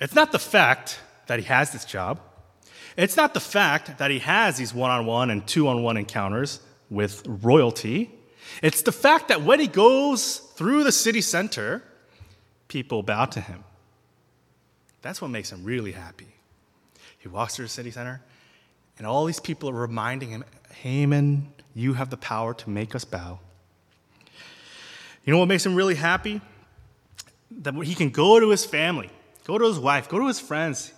It's 0.00 0.14
not 0.14 0.32
the 0.32 0.38
fact 0.38 1.00
that 1.26 1.38
he 1.38 1.44
has 1.44 1.72
this 1.72 1.84
job. 1.84 2.20
It's 2.96 3.16
not 3.16 3.34
the 3.34 3.40
fact 3.40 3.98
that 3.98 4.10
he 4.10 4.18
has 4.20 4.56
these 4.56 4.74
one 4.74 4.90
on 4.90 5.06
one 5.06 5.30
and 5.30 5.46
two 5.46 5.68
on 5.68 5.82
one 5.82 5.96
encounters 5.96 6.60
with 6.88 7.22
royalty. 7.26 8.10
It's 8.62 8.82
the 8.82 8.92
fact 8.92 9.28
that 9.28 9.42
when 9.42 9.60
he 9.60 9.66
goes 9.66 10.38
through 10.38 10.84
the 10.84 10.92
city 10.92 11.20
center, 11.20 11.82
people 12.68 13.02
bow 13.02 13.26
to 13.26 13.40
him. 13.40 13.64
That's 15.02 15.22
what 15.22 15.28
makes 15.28 15.50
him 15.50 15.64
really 15.64 15.92
happy. 15.92 16.28
He 17.18 17.28
walks 17.28 17.56
through 17.56 17.66
the 17.66 17.70
city 17.70 17.90
center, 17.90 18.22
and 18.98 19.06
all 19.06 19.24
these 19.24 19.40
people 19.40 19.70
are 19.70 19.74
reminding 19.74 20.30
him, 20.30 20.44
Haman, 20.74 21.52
you 21.74 21.94
have 21.94 22.10
the 22.10 22.16
power 22.16 22.54
to 22.54 22.70
make 22.70 22.94
us 22.94 23.04
bow. 23.04 23.38
You 25.24 25.32
know 25.32 25.38
what 25.38 25.48
makes 25.48 25.64
him 25.64 25.74
really 25.74 25.94
happy? 25.94 26.40
That 27.50 27.74
he 27.74 27.94
can 27.94 28.10
go 28.10 28.40
to 28.40 28.50
his 28.50 28.64
family, 28.64 29.10
go 29.44 29.58
to 29.58 29.66
his 29.66 29.78
wife, 29.78 30.08
go 30.08 30.18
to 30.18 30.26
his 30.26 30.40
friends. 30.40 30.92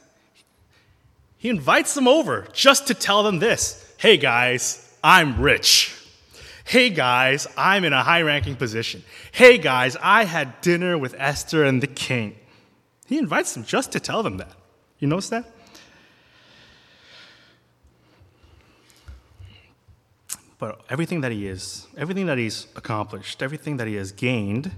He 1.43 1.49
invites 1.49 1.95
them 1.95 2.07
over 2.07 2.47
just 2.53 2.87
to 2.87 2.95
tell 2.95 3.25
them 3.25 3.41
this 3.41 3.93
Hey 3.99 4.17
guys, 4.17 4.97
I'm 5.03 5.41
rich. 5.41 5.93
Hey 6.65 6.89
guys, 6.89 7.49
I'm 7.57 7.83
in 7.83 7.93
a 7.93 8.01
high 8.01 8.23
ranking 8.23 8.55
position. 8.55 9.03
Hey 9.33 9.59
guys, 9.59 9.97
I 10.01 10.23
had 10.23 10.61
dinner 10.61 10.97
with 10.97 11.17
Esther 11.19 11.65
and 11.65 11.83
the 11.83 11.89
king. 11.89 12.37
He 13.07 13.19
invites 13.19 13.55
them 13.55 13.65
just 13.65 13.91
to 13.91 13.99
tell 13.99 14.23
them 14.23 14.37
that. 14.37 14.53
You 15.01 15.09
notice 15.09 15.31
that? 15.31 15.51
But 20.61 20.81
everything 20.89 21.23
that 21.23 21.33
he 21.33 21.49
is, 21.49 21.89
everything 21.97 22.27
that 22.27 22.39
he's 22.39 22.69
accomplished, 22.77 23.43
everything 23.43 23.79
that 23.79 23.89
he 23.89 23.97
has 23.97 24.13
gained 24.13 24.71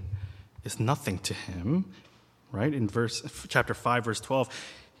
is 0.63 0.79
nothing 0.79 1.19
to 1.19 1.35
him. 1.35 1.93
Right? 2.51 2.73
In 2.73 2.87
verse 2.87 3.21
chapter 3.49 3.75
5 3.75 4.05
verse 4.05 4.19
12, 4.19 4.49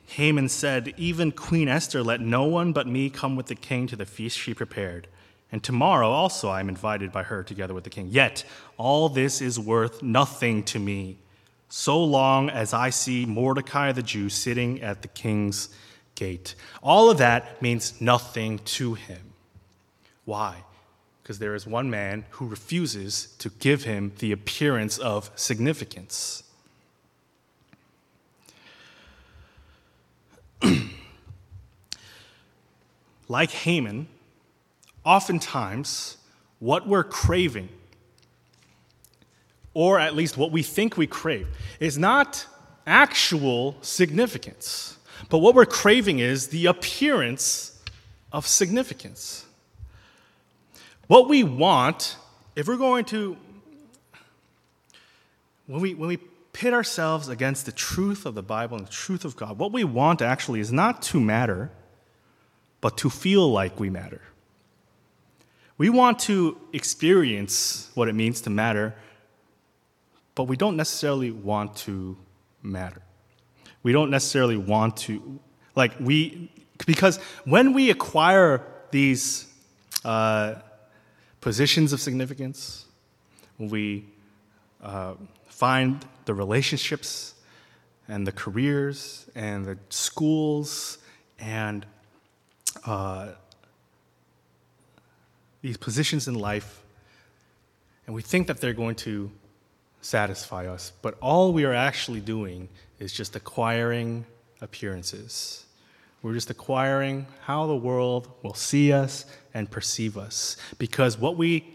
Haman 0.07 0.49
said, 0.49 0.93
"Even 0.97 1.31
Queen 1.31 1.67
Esther 1.67 2.03
let 2.03 2.21
no 2.21 2.43
one 2.43 2.73
but 2.73 2.87
me 2.87 3.09
come 3.09 3.35
with 3.35 3.47
the 3.47 3.55
king 3.55 3.87
to 3.87 3.95
the 3.95 4.05
feast 4.05 4.37
she 4.37 4.53
prepared." 4.53 5.07
And 5.51 5.63
tomorrow 5.63 6.09
also 6.09 6.49
I 6.49 6.59
am 6.59 6.69
invited 6.69 7.11
by 7.11 7.23
her 7.23 7.43
together 7.43 7.73
with 7.73 7.83
the 7.83 7.89
king. 7.89 8.09
Yet 8.09 8.43
all 8.77 9.09
this 9.09 9.41
is 9.41 9.59
worth 9.59 10.01
nothing 10.01 10.63
to 10.63 10.79
me, 10.79 11.17
so 11.69 12.03
long 12.03 12.49
as 12.49 12.73
I 12.73 12.89
see 12.89 13.25
Mordecai 13.25 13.91
the 13.91 14.03
Jew 14.03 14.29
sitting 14.29 14.81
at 14.81 15.01
the 15.01 15.07
king's 15.07 15.69
gate. 16.15 16.55
All 16.81 17.09
of 17.09 17.17
that 17.17 17.61
means 17.61 17.99
nothing 17.99 18.59
to 18.59 18.93
him. 18.93 19.33
Why? 20.23 20.63
Because 21.21 21.39
there 21.39 21.55
is 21.55 21.67
one 21.67 21.89
man 21.89 22.25
who 22.31 22.47
refuses 22.47 23.35
to 23.39 23.49
give 23.49 23.83
him 23.83 24.13
the 24.19 24.31
appearance 24.31 24.97
of 24.97 25.29
significance. 25.35 26.43
Like 33.27 33.51
Haman, 33.51 34.07
oftentimes 35.03 36.17
what 36.59 36.87
we're 36.87 37.03
craving, 37.03 37.69
or 39.73 39.99
at 39.99 40.15
least 40.15 40.37
what 40.37 40.51
we 40.51 40.63
think 40.63 40.97
we 40.97 41.07
crave, 41.07 41.47
is 41.79 41.97
not 41.97 42.45
actual 42.87 43.75
significance. 43.81 44.97
But 45.29 45.39
what 45.39 45.55
we're 45.55 45.65
craving 45.65 46.19
is 46.19 46.47
the 46.47 46.67
appearance 46.67 47.81
of 48.31 48.45
significance. 48.47 49.45
What 51.07 51.29
we 51.29 51.43
want, 51.43 52.17
if 52.55 52.67
we're 52.67 52.77
going 52.77 53.05
to, 53.05 53.37
when 55.67 55.81
we, 55.81 55.93
when 55.93 56.09
we 56.09 56.17
pit 56.53 56.73
ourselves 56.73 57.27
against 57.27 57.65
the 57.65 57.71
truth 57.71 58.25
of 58.25 58.35
the 58.35 58.43
Bible 58.43 58.77
and 58.77 58.85
the 58.85 58.91
truth 58.91 59.25
of 59.25 59.35
God, 59.35 59.57
what 59.59 59.71
we 59.71 59.83
want 59.83 60.21
actually 60.21 60.59
is 60.59 60.71
not 60.71 61.01
to 61.03 61.19
matter, 61.19 61.71
but 62.81 62.97
to 62.97 63.09
feel 63.09 63.51
like 63.51 63.79
we 63.79 63.89
matter. 63.89 64.21
We 65.77 65.89
want 65.89 66.19
to 66.19 66.57
experience 66.71 67.91
what 67.95 68.07
it 68.07 68.13
means 68.13 68.41
to 68.41 68.49
matter, 68.49 68.95
but 70.33 70.43
we 70.43 70.55
don't 70.55 70.77
necessarily 70.77 71.31
want 71.31 71.75
to 71.77 72.17
matter. 72.61 73.01
We 73.83 73.91
don't 73.91 74.09
necessarily 74.09 74.57
want 74.57 74.97
to, 74.97 75.39
like, 75.75 75.93
we, 75.99 76.49
because 76.85 77.17
when 77.43 77.73
we 77.73 77.89
acquire 77.89 78.65
these 78.91 79.47
uh, 80.03 80.55
positions 81.41 81.93
of 81.93 81.99
significance, 81.99 82.85
we 83.59 84.05
uh, 84.81 85.15
find 85.47 86.05
the 86.25 86.33
relationships 86.33 87.35
and 88.07 88.25
the 88.25 88.31
careers 88.31 89.29
and 89.35 89.65
the 89.65 89.77
schools 89.89 90.99
and 91.39 91.85
uh, 92.85 93.29
these 95.61 95.77
positions 95.77 96.27
in 96.27 96.35
life, 96.35 96.81
and 98.05 98.15
we 98.15 98.21
think 98.21 98.47
that 98.47 98.61
they're 98.61 98.73
going 98.73 98.95
to 98.95 99.31
satisfy 100.01 100.67
us, 100.67 100.91
but 101.01 101.17
all 101.21 101.51
we 101.51 101.65
are 101.65 101.73
actually 101.73 102.19
doing 102.19 102.69
is 102.99 103.11
just 103.11 103.35
acquiring 103.35 104.25
appearances. 104.61 105.65
We're 106.21 106.33
just 106.33 106.49
acquiring 106.49 107.27
how 107.41 107.67
the 107.67 107.75
world 107.75 108.31
will 108.41 108.53
see 108.53 108.91
us 108.93 109.25
and 109.53 109.69
perceive 109.69 110.17
us. 110.17 110.57
Because 110.77 111.17
what 111.17 111.37
we 111.37 111.67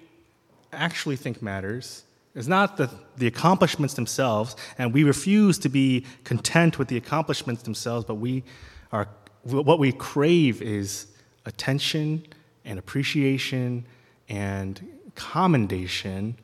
actually 0.73 1.17
think 1.17 1.43
matters 1.43 2.05
is 2.35 2.47
not 2.47 2.76
the, 2.76 2.90
the 3.17 3.26
accomplishments 3.26 3.95
themselves, 3.95 4.57
and 4.79 4.95
we 4.95 5.05
refuse 5.05 5.59
to 5.59 5.69
be 5.69 6.07
content 6.25 6.79
with 6.79 6.88
the 6.88 6.97
accomplishments 6.97 7.62
themselves, 7.62 8.05
but 8.05 8.14
we 8.14 8.45
are, 8.93 9.09
what 9.43 9.79
we 9.79 9.93
crave 9.93 10.61
is 10.61 11.07
attention 11.47 12.27
and 12.65 12.79
appreciation 12.79 13.85
and 14.29 15.01
commendation 15.15 16.37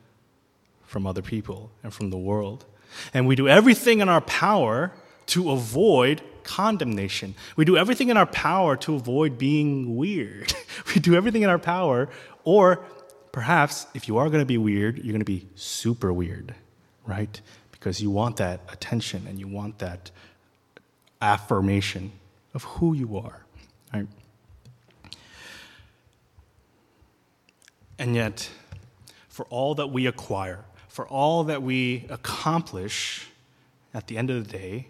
from 0.85 1.05
other 1.05 1.21
people 1.21 1.69
and 1.83 1.93
from 1.93 2.09
the 2.09 2.17
world. 2.17 2.65
And 3.13 3.27
we 3.27 3.35
do 3.35 3.47
everything 3.47 3.99
in 3.99 4.09
our 4.09 4.21
power 4.21 4.91
to 5.27 5.51
avoid 5.51 6.21
condemnation. 6.43 7.35
We 7.55 7.65
do 7.65 7.77
everything 7.77 8.09
in 8.09 8.17
our 8.17 8.25
power 8.25 8.77
to 8.77 8.95
avoid 8.95 9.37
being 9.37 9.97
weird. 9.97 10.53
we 10.95 11.01
do 11.01 11.13
everything 11.15 11.41
in 11.41 11.49
our 11.49 11.59
power, 11.59 12.09
or 12.45 12.83
perhaps 13.31 13.85
if 13.93 14.07
you 14.07 14.17
are 14.17 14.29
going 14.29 14.41
to 14.41 14.45
be 14.45 14.57
weird, 14.57 14.97
you're 14.97 15.11
going 15.11 15.19
to 15.19 15.25
be 15.25 15.45
super 15.55 16.13
weird, 16.13 16.55
right? 17.05 17.39
Because 17.71 18.01
you 18.01 18.09
want 18.09 18.37
that 18.37 18.61
attention 18.71 19.27
and 19.27 19.37
you 19.37 19.47
want 19.47 19.79
that 19.79 20.09
affirmation 21.21 22.13
of 22.53 22.63
who 22.63 22.93
you 22.93 23.17
are. 23.17 23.45
Right? 23.93 24.07
And 27.99 28.15
yet, 28.15 28.49
for 29.27 29.45
all 29.45 29.75
that 29.75 29.87
we 29.87 30.05
acquire, 30.05 30.65
for 30.87 31.07
all 31.07 31.43
that 31.45 31.61
we 31.61 32.05
accomplish, 32.09 33.27
at 33.93 34.07
the 34.07 34.17
end 34.17 34.29
of 34.29 34.45
the 34.47 34.57
day, 34.57 34.87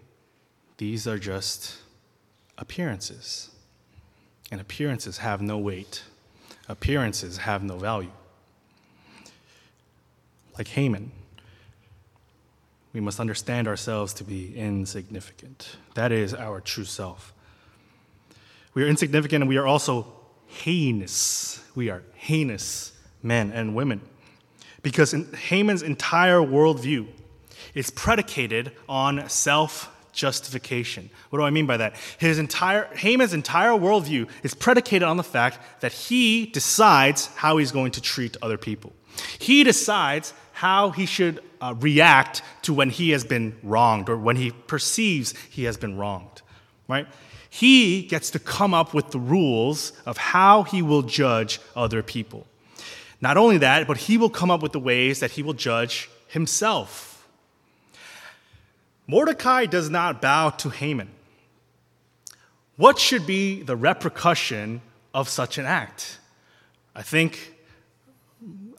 these 0.77 1.07
are 1.07 1.17
just 1.17 1.77
appearances. 2.57 3.51
And 4.51 4.61
appearances 4.61 5.19
have 5.19 5.41
no 5.41 5.57
weight, 5.57 6.03
appearances 6.69 7.37
have 7.37 7.63
no 7.63 7.77
value. 7.77 8.11
Like 10.57 10.69
Haman, 10.69 11.11
we 12.93 12.99
must 12.99 13.19
understand 13.19 13.67
ourselves 13.67 14.13
to 14.15 14.23
be 14.23 14.57
insignificant. 14.57 15.77
That 15.93 16.11
is 16.11 16.33
our 16.33 16.61
true 16.61 16.85
self. 16.85 17.33
We 18.77 18.83
are 18.83 18.87
insignificant 18.87 19.41
and 19.41 19.49
we 19.49 19.57
are 19.57 19.65
also 19.65 20.05
heinous. 20.45 21.63
We 21.73 21.89
are 21.89 22.03
heinous 22.13 22.91
men 23.23 23.51
and 23.51 23.73
women. 23.73 24.01
Because 24.83 25.15
Haman's 25.33 25.81
entire 25.81 26.41
worldview 26.41 27.07
is 27.73 27.89
predicated 27.89 28.71
on 28.87 29.27
self 29.29 29.91
justification. 30.13 31.09
What 31.31 31.39
do 31.39 31.43
I 31.43 31.49
mean 31.49 31.65
by 31.65 31.77
that? 31.77 31.95
His 32.19 32.37
entire, 32.37 32.85
Haman's 32.93 33.33
entire 33.33 33.71
worldview 33.71 34.29
is 34.43 34.53
predicated 34.53 35.07
on 35.07 35.17
the 35.17 35.23
fact 35.23 35.81
that 35.81 35.91
he 35.91 36.45
decides 36.45 37.25
how 37.35 37.57
he's 37.57 37.71
going 37.71 37.93
to 37.93 38.01
treat 38.01 38.37
other 38.43 38.59
people. 38.59 38.93
He 39.39 39.63
decides 39.63 40.35
how 40.51 40.91
he 40.91 41.07
should 41.07 41.39
uh, 41.61 41.73
react 41.79 42.43
to 42.61 42.75
when 42.75 42.91
he 42.91 43.09
has 43.09 43.23
been 43.23 43.57
wronged 43.63 44.07
or 44.07 44.17
when 44.17 44.35
he 44.35 44.51
perceives 44.51 45.33
he 45.49 45.63
has 45.63 45.77
been 45.77 45.97
wronged, 45.97 46.43
right? 46.87 47.07
He 47.57 48.03
gets 48.03 48.29
to 48.31 48.39
come 48.39 48.75
up 48.75 48.93
with 48.93 49.09
the 49.09 49.17
rules 49.17 49.91
of 50.05 50.15
how 50.15 50.61
he 50.61 50.83
will 50.83 51.01
judge 51.01 51.59
other 51.75 52.03
people. 52.03 52.45
Not 53.19 53.35
only 53.35 53.57
that, 53.57 53.87
but 53.87 53.97
he 53.97 54.15
will 54.15 54.29
come 54.29 54.51
up 54.51 54.61
with 54.61 54.73
the 54.73 54.79
ways 54.79 55.21
that 55.21 55.31
he 55.31 55.41
will 55.41 55.55
judge 55.55 56.07
himself. 56.27 57.27
Mordecai 59.07 59.65
does 59.65 59.89
not 59.89 60.21
bow 60.21 60.51
to 60.51 60.69
Haman. 60.69 61.09
What 62.75 62.99
should 62.99 63.25
be 63.25 63.63
the 63.63 63.75
repercussion 63.75 64.83
of 65.15 65.27
such 65.27 65.57
an 65.57 65.65
act? 65.65 66.19
I 66.95 67.01
think 67.01 67.55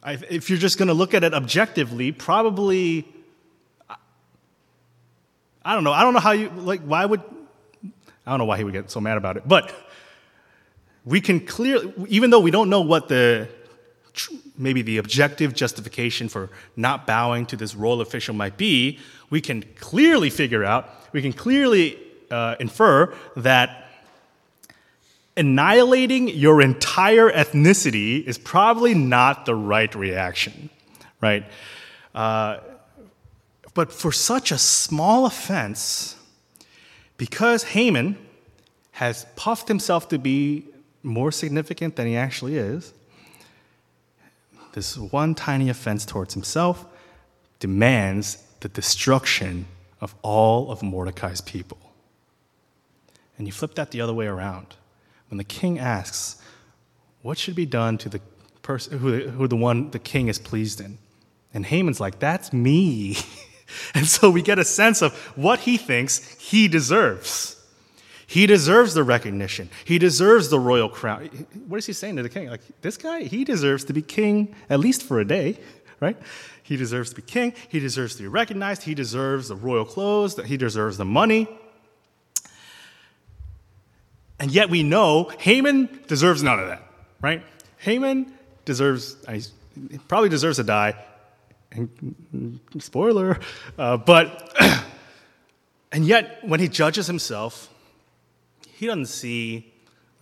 if 0.07 0.49
you're 0.49 0.57
just 0.57 0.79
going 0.79 0.87
to 0.87 0.95
look 0.95 1.15
at 1.15 1.25
it 1.25 1.35
objectively, 1.35 2.13
probably, 2.13 3.09
I 5.65 5.75
don't 5.75 5.83
know. 5.83 5.93
I 5.93 6.03
don't 6.03 6.15
know 6.15 6.21
how 6.21 6.31
you, 6.31 6.49
like, 6.51 6.83
why 6.83 7.05
would, 7.05 7.23
I 8.29 8.33
don't 8.33 8.41
know 8.41 8.45
why 8.45 8.59
he 8.59 8.65
would 8.65 8.75
get 8.75 8.91
so 8.91 9.01
mad 9.01 9.17
about 9.17 9.39
it. 9.39 9.49
But 9.49 9.75
we 11.07 11.23
can 11.23 11.41
clearly, 11.41 11.95
even 12.09 12.29
though 12.29 12.41
we 12.41 12.51
don't 12.51 12.69
know 12.69 12.83
what 12.83 13.09
the, 13.09 13.49
maybe 14.59 14.83
the 14.83 14.99
objective 14.99 15.55
justification 15.55 16.29
for 16.29 16.51
not 16.77 17.07
bowing 17.07 17.47
to 17.47 17.57
this 17.57 17.75
royal 17.75 18.03
official 18.03 18.35
might 18.35 18.59
be, 18.59 18.99
we 19.31 19.41
can 19.41 19.65
clearly 19.77 20.29
figure 20.29 20.63
out, 20.63 20.91
we 21.13 21.23
can 21.23 21.33
clearly 21.33 21.99
uh, 22.31 22.57
infer 22.61 23.15
that 23.37 23.89
annihilating 25.35 26.29
your 26.29 26.61
entire 26.61 27.31
ethnicity 27.31 28.23
is 28.27 28.37
probably 28.37 28.93
not 28.93 29.47
the 29.47 29.55
right 29.55 29.95
reaction, 29.95 30.69
right? 31.23 31.47
Uh, 32.15 32.59
but 33.73 33.91
for 33.91 34.13
such 34.13 34.53
a 34.53 34.59
small 34.59 35.25
offense, 35.25 36.18
because 37.19 37.65
Haman 37.65 38.17
has 38.93 39.27
puffed 39.37 39.69
himself 39.69 40.09
to 40.09 40.19
be 40.19 40.65
more 41.03 41.31
significant 41.31 41.97
than 41.97 42.07
he 42.07 42.17
actually 42.17 42.57
is, 42.57 42.95
this 44.73 44.97
one 44.97 45.35
tiny 45.35 45.69
offense 45.69 46.07
towards 46.07 46.35
himself 46.35 46.87
demands 47.59 48.45
the 48.61 48.69
destruction 48.69 49.67
of 50.01 50.15
all 50.23 50.71
of 50.71 50.83
Mordecai's 50.83 51.41
people. 51.41 51.79
And 53.37 53.47
you 53.47 53.53
flip 53.53 53.75
that 53.75 53.91
the 53.91 54.01
other 54.01 54.15
way 54.15 54.27
around 54.27 54.77
when 55.29 55.39
the 55.39 55.45
king 55.45 55.79
asks, 55.79 56.41
What 57.23 57.39
should 57.39 57.55
be 57.55 57.67
done 57.67 57.99
to 57.99 58.09
the 58.09 58.21
person 58.63 58.99
who, 58.99 59.29
who 59.29 59.49
the 59.49 59.57
one 59.57 59.91
the 59.91 59.99
king 59.99 60.29
is 60.29 60.39
pleased 60.39 60.81
in? 60.81 60.99
And 61.55 61.67
Haman's 61.67 62.01
like, 62.01 62.19
That's 62.19 62.53
me. 62.53 63.17
and 63.95 64.07
so 64.07 64.31
we 64.31 64.43
get 64.43 64.59
a 64.59 64.65
sense 64.65 65.03
of 65.03 65.15
what 65.37 65.61
he 65.61 65.77
thinks 65.77 66.19
he 66.39 66.69
deserves. 66.69 67.57
He 68.27 68.47
deserves 68.47 68.93
the 68.93 69.03
recognition. 69.03 69.71
He 69.87 69.99
deserves 69.99 70.51
the 70.51 70.61
royal 70.61 70.91
crown. 70.91 71.29
What 71.67 71.79
is 71.79 71.87
he 71.87 71.95
saying 71.95 72.17
to 72.17 72.23
the 72.23 72.29
king? 72.29 72.51
Like, 72.51 72.61
this 72.83 72.99
guy, 72.99 73.23
he 73.23 73.43
deserves 73.43 73.85
to 73.85 73.95
be 73.95 74.03
king 74.03 74.55
at 74.69 74.81
least 74.81 75.03
for 75.03 75.19
a 75.19 75.25
day, 75.25 75.59
right? 75.99 76.17
He 76.63 76.77
deserves 76.77 77.09
to 77.11 77.17
be 77.17 77.23
king. 77.23 77.55
He 77.71 77.81
deserves 77.81 78.17
to 78.17 78.23
be 78.23 78.29
recognized. 78.29 78.83
He 78.83 78.95
deserves 78.95 79.49
the 79.49 79.57
royal 79.57 79.87
clothes. 79.87 80.39
He 80.45 80.59
deserves 80.59 80.99
the 80.99 81.07
money. 81.07 81.49
And 84.39 84.51
yet 84.51 84.69
we 84.69 84.83
know 84.83 85.33
Haman 85.39 86.01
deserves 86.07 86.43
none 86.43 86.61
of 86.61 86.69
that, 86.69 86.83
right? 87.23 87.43
Haman 87.79 88.31
deserves, 88.67 89.17
he 89.91 89.99
probably 90.07 90.29
deserves 90.29 90.59
to 90.59 90.65
die. 90.65 90.95
And, 91.71 92.61
spoiler, 92.79 93.39
uh, 93.79 93.99
but, 93.99 94.57
and 95.93 96.05
yet 96.05 96.39
when 96.43 96.61
he 96.61 96.69
judges 96.69 97.07
himself, 97.07 97.73
he 98.69 98.87
doesn't 98.87 99.07
see 99.07 99.73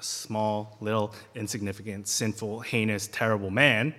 a 0.01 0.03
small, 0.03 0.77
little, 0.81 1.15
insignificant, 1.35 2.09
sinful, 2.09 2.61
heinous, 2.61 3.07
terrible 3.07 3.51
man. 3.51 3.95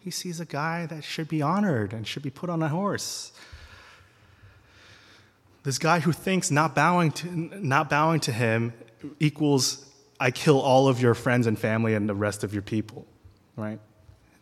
He 0.00 0.10
sees 0.10 0.40
a 0.40 0.44
guy 0.44 0.86
that 0.86 1.04
should 1.04 1.28
be 1.28 1.42
honored 1.42 1.92
and 1.92 2.06
should 2.06 2.22
be 2.22 2.30
put 2.30 2.50
on 2.50 2.62
a 2.62 2.68
horse. 2.68 3.32
This 5.62 5.78
guy 5.78 6.00
who 6.00 6.12
thinks 6.12 6.50
not 6.50 6.74
bowing 6.74 7.10
to, 7.12 7.28
not 7.28 7.90
bowing 7.90 8.20
to 8.20 8.32
him 8.32 8.72
equals 9.18 9.84
I 10.18 10.30
kill 10.30 10.60
all 10.60 10.88
of 10.88 11.00
your 11.00 11.14
friends 11.14 11.46
and 11.46 11.58
family 11.58 11.94
and 11.94 12.08
the 12.08 12.14
rest 12.14 12.44
of 12.44 12.52
your 12.52 12.62
people, 12.62 13.06
right? 13.56 13.80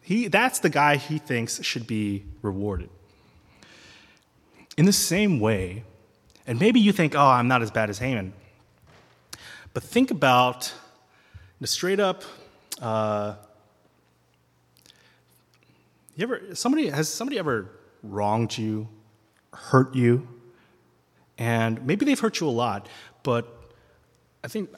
He, 0.04 0.28
that's 0.28 0.58
the 0.58 0.68
guy 0.68 0.96
he 0.96 1.16
thinks 1.16 1.64
should 1.64 1.86
be 1.86 2.24
rewarded. 2.42 2.90
In 4.76 4.84
the 4.84 4.92
same 4.92 5.40
way, 5.40 5.82
and 6.46 6.60
maybe 6.60 6.78
you 6.78 6.92
think, 6.92 7.14
oh, 7.14 7.26
I'm 7.26 7.48
not 7.48 7.62
as 7.62 7.70
bad 7.70 7.88
as 7.88 7.98
Haman, 7.98 8.34
but 9.72 9.82
think 9.82 10.10
about 10.10 10.74
the 11.58 11.66
straight 11.66 12.00
up. 12.00 12.22
Uh, 12.82 13.36
you 16.16 16.24
ever 16.24 16.54
somebody 16.54 16.88
has 16.88 17.08
somebody 17.08 17.38
ever 17.38 17.70
wronged 18.02 18.58
you, 18.58 18.86
hurt 19.54 19.94
you, 19.94 20.28
and 21.38 21.82
maybe 21.86 22.04
they've 22.04 22.20
hurt 22.20 22.40
you 22.40 22.48
a 22.48 22.50
lot, 22.50 22.90
but 23.22 23.48
I 24.44 24.48
think, 24.48 24.68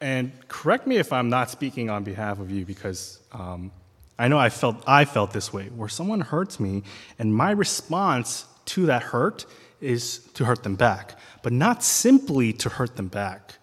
and 0.00 0.30
correct 0.46 0.86
me 0.86 0.98
if 0.98 1.12
I'm 1.12 1.28
not 1.28 1.50
speaking 1.50 1.90
on 1.90 2.04
behalf 2.04 2.38
of 2.38 2.52
you 2.52 2.64
because 2.64 3.18
um, 3.32 3.72
I 4.18 4.28
know 4.28 4.38
I 4.38 4.50
felt 4.50 4.82
I 4.86 5.04
felt 5.04 5.32
this 5.32 5.52
way, 5.52 5.66
where 5.66 5.88
someone 5.88 6.20
hurts 6.20 6.60
me, 6.60 6.82
and 7.18 7.34
my 7.34 7.50
response 7.50 8.46
to 8.66 8.86
that 8.86 9.02
hurt 9.02 9.46
is 9.80 10.18
to 10.34 10.44
hurt 10.44 10.62
them 10.62 10.76
back, 10.76 11.18
but 11.42 11.52
not 11.52 11.82
simply 11.82 12.52
to 12.52 12.68
hurt 12.68 12.96
them 12.96 13.08
back, 13.08 13.54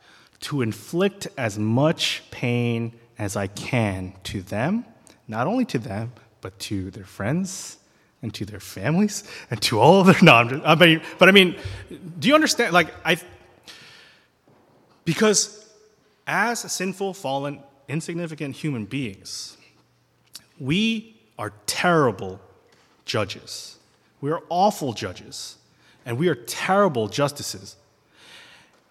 to 0.42 0.62
inflict 0.62 1.28
as 1.38 1.58
much 1.58 2.24
pain 2.32 2.94
as 3.18 3.36
I 3.36 3.48
can 3.48 4.14
to 4.24 4.42
them, 4.42 4.86
not 5.28 5.48
only 5.48 5.66
to 5.66 5.80
them, 5.80 6.12
but 6.42 6.58
to 6.60 6.92
their 6.92 7.06
friends 7.06 7.78
and 8.22 8.34
to 8.34 8.46
their 8.46 8.60
families 8.60 9.24
and 9.50 9.62
to 9.62 9.80
all 9.80 10.02
of 10.02 10.08
their 10.08 10.22
non. 10.22 10.66
I 10.66 10.76
mean, 10.76 11.02
but 11.18 11.30
I 11.30 11.32
mean, 11.32 11.56
do 12.20 12.28
you 12.28 12.36
understand? 12.36 12.74
Like 12.74 12.94
I 13.06 13.18
because 15.06 15.68
as 16.28 16.60
sinful, 16.72 17.16
fallen, 17.16 17.64
insignificant 17.88 18.56
human 18.56 18.86
beings, 18.86 19.58
we 20.60 21.16
are 21.38 21.54
terrible 21.66 22.40
judges. 23.06 23.78
We 24.22 24.32
are 24.32 24.42
awful 24.50 24.94
judges, 24.94 25.58
and 26.06 26.18
we 26.18 26.28
are 26.28 26.36
terrible 26.36 27.08
justices. 27.08 27.76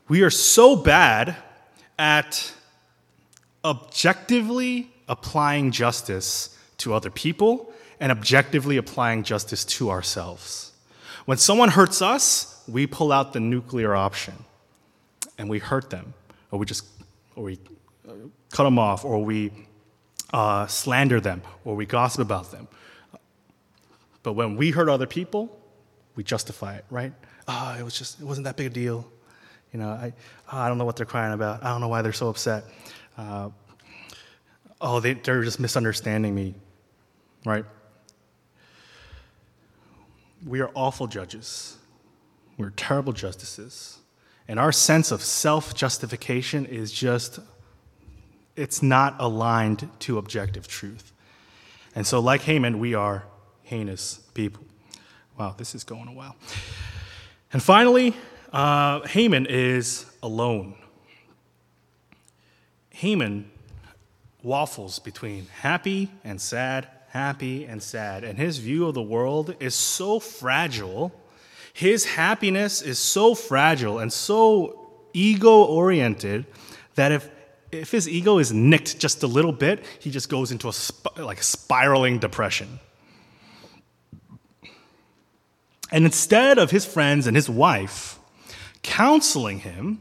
We 0.09 0.23
are 0.23 0.31
so 0.31 0.75
bad 0.75 1.37
at 1.99 2.55
objectively 3.65 4.91
applying 5.09 5.71
justice 5.71 6.57
to 6.79 6.95
other 6.95 7.11
people 7.11 7.73
and 8.01 8.11
objectively 8.13 8.77
applying 8.77 9.23
justice 9.23 9.65
to 9.65 9.91
ourselves. 9.91 10.73
When 11.27 11.37
someone 11.37 11.69
hurts 11.71 12.01
us, 12.01 12.63
we 12.67 12.87
pull 12.87 13.13
out 13.13 13.33
the 13.33 13.41
nuclear 13.41 13.95
option 13.95 14.35
and 15.37 15.51
we 15.51 15.59
hurt 15.59 15.91
them, 15.91 16.15
or 16.51 16.59
we 16.59 16.67
just, 16.67 16.87
or 17.37 17.45
we 17.45 17.59
uh, 18.09 18.13
cut 18.51 18.65
them 18.65 18.79
off, 18.79 19.05
or 19.05 19.23
we 19.23 19.53
uh, 20.33 20.67
slander 20.67 21.21
them, 21.21 21.43
or 21.65 21.75
we 21.75 21.87
gossip 21.87 22.21
about 22.21 22.51
them. 22.51 22.69
But 24.23 24.35
when 24.35 24.57
we 24.57 24.71
hurt 24.71 24.89
other 24.89 25.07
people, 25.07 25.59
we 26.17 26.25
justify 26.25 26.77
it, 26.77 26.85
right? 26.91 27.13
Oh, 27.47 27.77
it 27.79 27.83
was 27.83 27.97
just, 27.97 28.21
it 28.21 28.25
wasn't 28.25 28.45
that 28.45 28.57
big 28.57 28.67
a 28.67 28.71
deal. 28.71 29.09
You 29.73 29.79
know, 29.79 29.89
I, 29.89 30.13
oh, 30.53 30.59
I 30.59 30.69
don't 30.69 30.79
know 30.79 30.85
what 30.85 30.97
they're 30.97 31.07
crying 31.07 31.33
about. 31.33 31.63
I 31.63 31.69
don't 31.69 31.81
know 31.81 31.89
why 31.89 32.03
they're 32.03 32.13
so 32.13 32.29
upset. 32.29 32.65
Uh, 33.17 33.51
oh, 34.81 35.01
they, 35.01 35.15
they're 35.15 35.43
just 35.43 35.61
misunderstanding 35.61 36.35
me, 36.35 36.55
right? 37.45 37.65
We 40.47 40.61
are 40.61 40.71
awful 40.75 41.07
judges. 41.07 41.77
We're 42.57 42.71
terrible 42.71 43.13
justices. 43.13 43.99
And 44.47 44.59
our 44.59 44.73
sense 44.73 45.11
of 45.11 45.23
self 45.23 45.75
justification 45.75 46.67
is 46.67 46.91
just, 46.91 47.39
it's 48.59 48.83
not 48.83 49.17
aligned 49.19 49.89
to 50.01 50.19
objective 50.19 50.67
truth. 50.67 51.13
And 51.95 52.07
so, 52.07 52.21
like 52.21 52.43
Haman, 52.43 52.79
we 52.79 52.95
are 52.95 53.25
heinous 53.63 54.17
people. 54.35 54.65
Wow, 55.39 55.55
this 55.57 55.75
is 55.75 55.85
going 55.85 56.09
a 56.09 56.13
while. 56.13 56.37
And 57.53 57.63
finally, 57.63 58.15
uh, 58.53 59.01
Haman 59.07 59.47
is 59.47 60.07
alone. 60.23 60.75
Haman 62.91 63.51
waffles 64.43 64.99
between 64.99 65.47
happy 65.61 66.11
and 66.25 66.41
sad, 66.41 66.89
happy 67.11 67.65
and 67.65 67.83
sad. 67.83 68.25
And 68.25 68.39
his 68.39 68.59
view 68.59 68.87
of 68.87 68.95
the 68.95 69.03
world 69.03 69.55
is 69.61 69.75
so 69.75 70.19
fragile. 70.19 71.13
His 71.73 72.05
happiness 72.05 72.83
is 72.83 72.99
so 72.99 73.35
fragile 73.35 73.99
and 73.99 74.13
so 74.13 74.91
ego 75.13 75.63
oriented 75.63 76.47
that 76.97 77.13
if, 77.13 77.31
if 77.71 77.91
his 77.91 78.09
ego 78.09 78.39
is 78.39 78.53
nicked 78.53 78.99
just 78.99 79.23
a 79.23 79.27
little 79.27 79.53
bit, 79.53 79.85
he 80.01 80.11
just 80.11 80.29
goes 80.29 80.51
into 80.51 80.69
a 80.69 80.73
sp- 80.73 81.19
like 81.19 81.43
spiraling 81.43 82.19
depression. 82.19 82.81
And 85.91 86.05
instead 86.05 86.59
of 86.59 86.71
his 86.71 86.85
friends 86.85 87.27
and 87.27 87.37
his 87.37 87.49
wife 87.49 88.19
counseling 88.83 89.61
him 89.61 90.01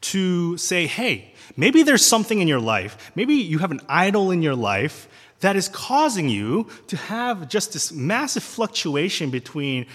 to 0.00 0.56
say, 0.56 0.86
hey, 0.86 1.34
maybe 1.56 1.82
there's 1.82 2.04
something 2.04 2.40
in 2.40 2.48
your 2.48 2.60
life, 2.60 3.12
maybe 3.14 3.34
you 3.34 3.58
have 3.58 3.70
an 3.70 3.80
idol 3.88 4.30
in 4.30 4.42
your 4.42 4.56
life 4.56 5.08
that 5.40 5.56
is 5.56 5.68
causing 5.68 6.28
you 6.28 6.66
to 6.88 6.96
have 6.96 7.48
just 7.48 7.72
this 7.72 7.92
massive 7.92 8.42
fluctuation 8.42 9.30
between 9.30 9.86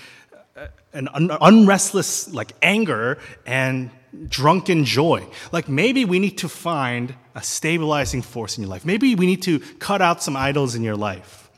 an 0.94 1.10
un- 1.14 1.32
unrestless 1.42 2.34
like 2.34 2.54
anger 2.62 3.18
and 3.46 3.90
drunken 4.30 4.86
joy. 4.86 5.26
Like 5.52 5.68
maybe 5.68 6.06
we 6.06 6.20
need 6.20 6.38
to 6.40 6.50
find 6.50 7.16
a 7.36 7.44
stabilizing 7.44 8.22
force 8.22 8.58
in 8.58 8.64
your 8.64 8.70
life. 8.70 8.86
Maybe 8.86 9.16
we 9.16 9.26
need 9.26 9.42
to 9.44 9.60
cut 9.80 10.02
out 10.02 10.24
some 10.24 10.36
idols 10.38 10.76
in 10.76 10.84
your 10.84 10.96
life. 10.96 11.50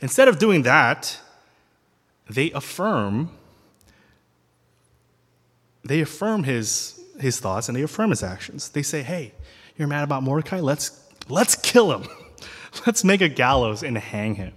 Instead 0.00 0.28
of 0.28 0.38
doing 0.38 0.62
that, 0.62 1.18
they 2.28 2.50
affirm 2.52 3.30
they 5.84 6.00
affirm 6.00 6.44
his 6.44 7.00
his 7.18 7.40
thoughts 7.40 7.68
and 7.68 7.76
they 7.76 7.82
affirm 7.82 8.10
his 8.10 8.22
actions. 8.22 8.70
They 8.70 8.82
say, 8.82 9.02
"Hey, 9.02 9.32
you're 9.76 9.88
mad 9.88 10.04
about 10.04 10.22
Mordecai? 10.22 10.60
Let's 10.60 11.02
let's 11.28 11.54
kill 11.54 11.92
him." 11.92 12.08
Let's 12.86 13.02
make 13.02 13.20
a 13.20 13.28
gallows 13.28 13.82
and 13.82 13.98
hang 13.98 14.36
him. 14.36 14.52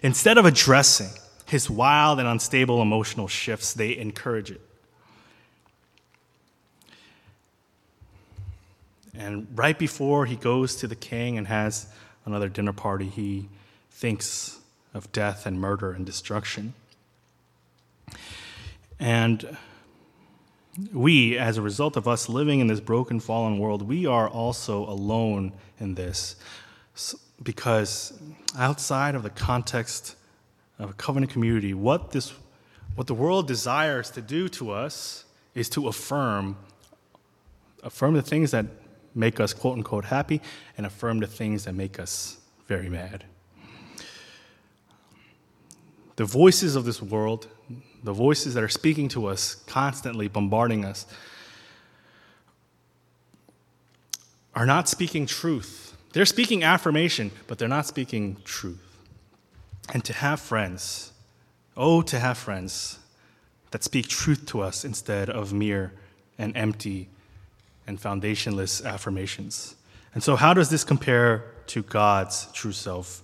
Instead 0.00 0.38
of 0.38 0.44
addressing 0.44 1.10
his 1.46 1.70
wild 1.70 2.18
and 2.18 2.28
unstable 2.28 2.82
emotional 2.82 3.28
shifts, 3.28 3.72
they 3.72 3.96
encourage 3.96 4.50
it. 4.50 4.60
And 9.14 9.46
right 9.54 9.78
before 9.78 10.26
he 10.26 10.36
goes 10.36 10.76
to 10.76 10.86
the 10.86 10.96
king 10.96 11.38
and 11.38 11.46
has 11.46 11.86
another 12.26 12.48
dinner 12.48 12.72
party, 12.72 13.06
he 13.06 13.48
thinks 13.90 14.58
of 14.92 15.10
death 15.12 15.46
and 15.46 15.60
murder 15.60 15.92
and 15.92 16.04
destruction. 16.04 16.74
And 18.98 19.56
we, 20.92 21.38
as 21.38 21.56
a 21.56 21.62
result 21.62 21.96
of 21.96 22.06
us 22.08 22.28
living 22.28 22.60
in 22.60 22.66
this 22.66 22.80
broken, 22.80 23.20
fallen 23.20 23.58
world, 23.58 23.82
we 23.82 24.04
are 24.04 24.28
also 24.28 24.84
alone 24.84 25.52
in 25.78 25.94
this 25.94 26.36
because 27.42 28.12
outside 28.56 29.14
of 29.14 29.22
the 29.22 29.30
context 29.30 30.15
of 30.78 30.90
a 30.90 30.92
covenant 30.94 31.32
community, 31.32 31.74
what, 31.74 32.10
this, 32.10 32.32
what 32.94 33.06
the 33.06 33.14
world 33.14 33.46
desires 33.46 34.10
to 34.10 34.20
do 34.20 34.48
to 34.50 34.70
us 34.70 35.24
is 35.54 35.68
to 35.70 35.88
affirm, 35.88 36.56
affirm 37.82 38.14
the 38.14 38.22
things 38.22 38.50
that 38.50 38.66
make 39.14 39.40
us 39.40 39.54
quote 39.54 39.78
unquote 39.78 40.06
happy 40.06 40.40
and 40.76 40.86
affirm 40.86 41.20
the 41.20 41.26
things 41.26 41.64
that 41.64 41.74
make 41.74 41.98
us 41.98 42.38
very 42.66 42.88
mad. 42.88 43.24
The 46.16 46.24
voices 46.24 46.76
of 46.76 46.84
this 46.84 47.00
world 47.02 47.48
the 48.06 48.12
voices 48.12 48.54
that 48.54 48.62
are 48.62 48.68
speaking 48.68 49.08
to 49.08 49.26
us, 49.26 49.56
constantly 49.66 50.28
bombarding 50.28 50.84
us, 50.84 51.06
are 54.54 54.64
not 54.64 54.88
speaking 54.88 55.26
truth. 55.26 55.96
They're 56.12 56.24
speaking 56.24 56.62
affirmation, 56.62 57.32
but 57.48 57.58
they're 57.58 57.68
not 57.68 57.84
speaking 57.84 58.36
truth. 58.44 58.80
And 59.92 60.04
to 60.04 60.12
have 60.12 60.40
friends, 60.40 61.12
oh, 61.76 62.02
to 62.02 62.18
have 62.18 62.38
friends 62.38 62.98
that 63.70 63.84
speak 63.84 64.08
truth 64.08 64.46
to 64.46 64.60
us 64.60 64.84
instead 64.84 65.30
of 65.30 65.52
mere 65.52 65.92
and 66.38 66.56
empty 66.56 67.08
and 67.86 68.00
foundationless 68.00 68.84
affirmations. 68.84 69.76
And 70.14 70.22
so, 70.22 70.36
how 70.36 70.54
does 70.54 70.70
this 70.70 70.84
compare 70.84 71.44
to 71.68 71.82
God's 71.82 72.48
true 72.52 72.72
self? 72.72 73.22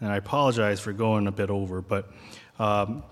And 0.00 0.10
I 0.10 0.16
apologize 0.16 0.80
for 0.80 0.92
going 0.92 1.26
a 1.26 1.32
bit 1.32 1.50
over, 1.50 1.80
but 1.80 2.12
um, 2.58 3.04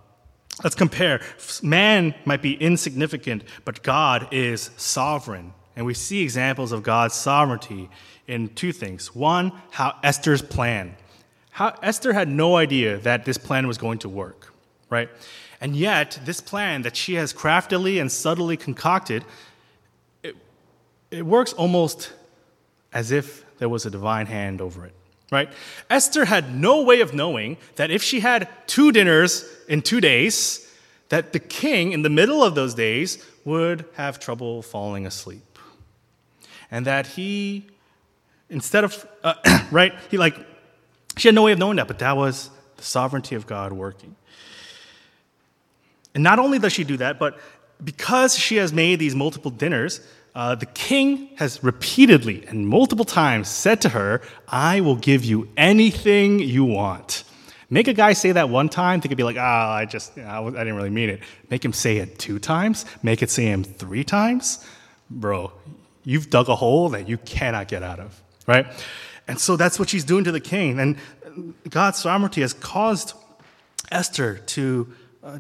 Let's 0.63 0.77
compare. 0.77 1.23
Man 1.63 2.15
might 2.25 2.43
be 2.43 2.55
insignificant, 2.55 3.45
but 3.65 3.83
God 3.83 4.29
is 4.31 4.71
sovereign. 4.77 5.55
And 5.75 5.87
we 5.87 5.95
see 5.95 6.23
examples 6.23 6.73
of 6.73 6.83
God's 6.83 7.15
sovereignty 7.15 7.89
in 8.27 8.49
two 8.51 8.73
things. 8.73 9.15
One, 9.15 9.53
how 9.71 9.97
Esther's 10.03 10.43
plan. 10.43 10.97
How 11.61 11.75
Esther 11.83 12.15
had 12.15 12.27
no 12.27 12.57
idea 12.57 12.97
that 13.01 13.27
this 13.27 13.37
plan 13.37 13.67
was 13.67 13.77
going 13.77 13.99
to 13.99 14.09
work, 14.09 14.55
right? 14.89 15.11
And 15.61 15.77
yet, 15.77 16.19
this 16.25 16.41
plan 16.41 16.81
that 16.83 16.97
she 16.97 17.17
has 17.17 17.35
craftily 17.35 17.99
and 17.99 18.11
subtly 18.11 18.57
concocted, 18.57 19.27
it, 20.23 20.37
it 21.11 21.27
works 21.27 21.53
almost 21.53 22.15
as 22.95 23.11
if 23.11 23.45
there 23.59 23.69
was 23.69 23.85
a 23.85 23.91
divine 23.91 24.25
hand 24.25 24.63
over 24.63 24.87
it 24.87 24.95
right? 25.31 25.53
Esther 25.89 26.25
had 26.25 26.53
no 26.53 26.83
way 26.83 27.01
of 27.03 27.15
knowing 27.15 27.57
that 27.77 27.89
if 27.89 28.03
she 28.03 28.19
had 28.19 28.49
two 28.67 28.91
dinners 28.91 29.45
in 29.69 29.81
two 29.81 30.01
days, 30.01 30.69
that 31.11 31.33
the 31.33 31.39
king 31.39 31.93
in 31.93 32.03
the 32.03 32.11
middle 32.11 32.43
of 32.43 32.57
those 32.57 32.75
days 32.75 33.25
would 33.45 33.85
have 33.95 34.19
trouble 34.19 34.61
falling 34.61 35.07
asleep. 35.07 35.57
And 36.69 36.85
that 36.87 37.07
he, 37.07 37.69
instead 38.49 38.83
of, 38.83 39.07
uh, 39.23 39.35
right, 39.71 39.95
he 40.11 40.19
like, 40.19 40.50
she 41.21 41.29
had 41.29 41.35
no 41.35 41.43
way 41.43 41.53
of 41.53 41.59
knowing 41.59 41.77
that, 41.77 41.87
but 41.87 41.99
that 41.99 42.17
was 42.17 42.51
the 42.77 42.83
sovereignty 42.83 43.35
of 43.35 43.47
God 43.47 43.73
working. 43.73 44.17
And 46.15 46.25
not 46.25 46.39
only 46.39 46.59
does 46.59 46.73
she 46.73 46.85
do 46.85 46.97
that, 46.97 47.19
but 47.19 47.39
because 47.83 48.37
she 48.37 48.57
has 48.57 48.73
made 48.73 48.99
these 48.99 49.15
multiple 49.15 49.51
dinners, 49.51 50.01
uh, 50.35 50.55
the 50.55 50.67
king 50.67 51.29
has 51.37 51.63
repeatedly 51.63 52.47
and 52.47 52.67
multiple 52.67 53.05
times 53.05 53.49
said 53.49 53.81
to 53.83 53.91
her, 53.91 54.23
I 54.49 54.81
will 54.81 54.97
give 54.97 55.25
you 55.25 55.49
anything 55.57 56.39
you 56.39 56.65
want. 56.65 57.25
Make 57.69 57.87
a 57.87 57.93
guy 57.93 58.15
say 58.15 58.33
that 58.33 58.49
one 58.49 58.69
time, 58.69 59.01
they 59.01 59.09
could 59.09 59.17
be 59.17 59.23
like, 59.23 59.37
ah, 59.39 59.69
oh, 59.69 59.73
I 59.73 59.85
just, 59.85 60.19
I 60.19 60.43
didn't 60.43 60.75
really 60.75 60.91
mean 60.91 61.11
it. 61.11 61.21
Make 61.51 61.65
him 61.65 61.73
say 61.73 61.99
it 61.99 62.19
two 62.19 62.39
times, 62.39 62.85
make 63.03 63.23
it 63.23 63.31
say 63.31 63.45
him 63.45 63.63
three 63.63 64.03
times. 64.03 64.67
Bro, 65.09 65.53
you've 66.05 66.31
dug 66.31 66.49
a 66.49 66.57
hole 66.57 66.89
that 66.91 67.09
you 67.09 67.19
cannot 67.19 67.69
get 67.69 67.83
out 67.83 68.01
of, 68.01 68.21
right? 68.47 68.67
And 69.29 69.39
so 69.39 69.57
that's 69.57 69.79
what 69.79 69.89
she's 69.89 70.05
doing 70.05 70.25
to 70.25 70.33
the 70.33 70.41
king. 70.41 70.79
And 70.81 70.97
God's 71.69 71.99
sovereignty 71.99 72.41
has 72.41 72.53
caused 72.53 73.15
Esther 73.91 74.39
to, 74.39 74.93
uh, 75.23 75.39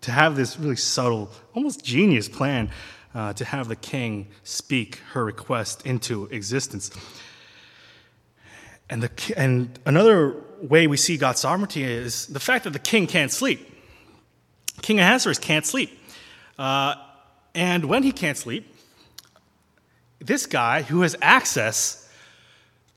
to 0.00 0.10
have 0.10 0.36
this 0.36 0.58
really 0.58 0.76
subtle, 0.76 1.30
almost 1.54 1.84
genius 1.84 2.28
plan 2.28 2.70
uh, 3.14 3.32
to 3.34 3.44
have 3.44 3.68
the 3.68 3.76
king 3.76 4.28
speak 4.42 4.96
her 5.12 5.24
request 5.24 5.86
into 5.86 6.26
existence. 6.26 6.90
And, 8.88 9.02
the, 9.02 9.34
and 9.36 9.78
another 9.86 10.36
way 10.60 10.86
we 10.86 10.96
see 10.96 11.16
God's 11.16 11.40
sovereignty 11.40 11.82
is 11.82 12.26
the 12.26 12.40
fact 12.40 12.64
that 12.64 12.72
the 12.72 12.78
king 12.78 13.06
can't 13.06 13.30
sleep. 13.30 13.68
King 14.80 15.00
Ahasuerus 15.00 15.38
can't 15.38 15.66
sleep. 15.66 15.98
Uh, 16.58 16.94
and 17.54 17.84
when 17.84 18.02
he 18.02 18.12
can't 18.12 18.36
sleep, 18.36 18.71
this 20.26 20.46
guy 20.46 20.82
who 20.82 21.02
has 21.02 21.16
access 21.20 22.08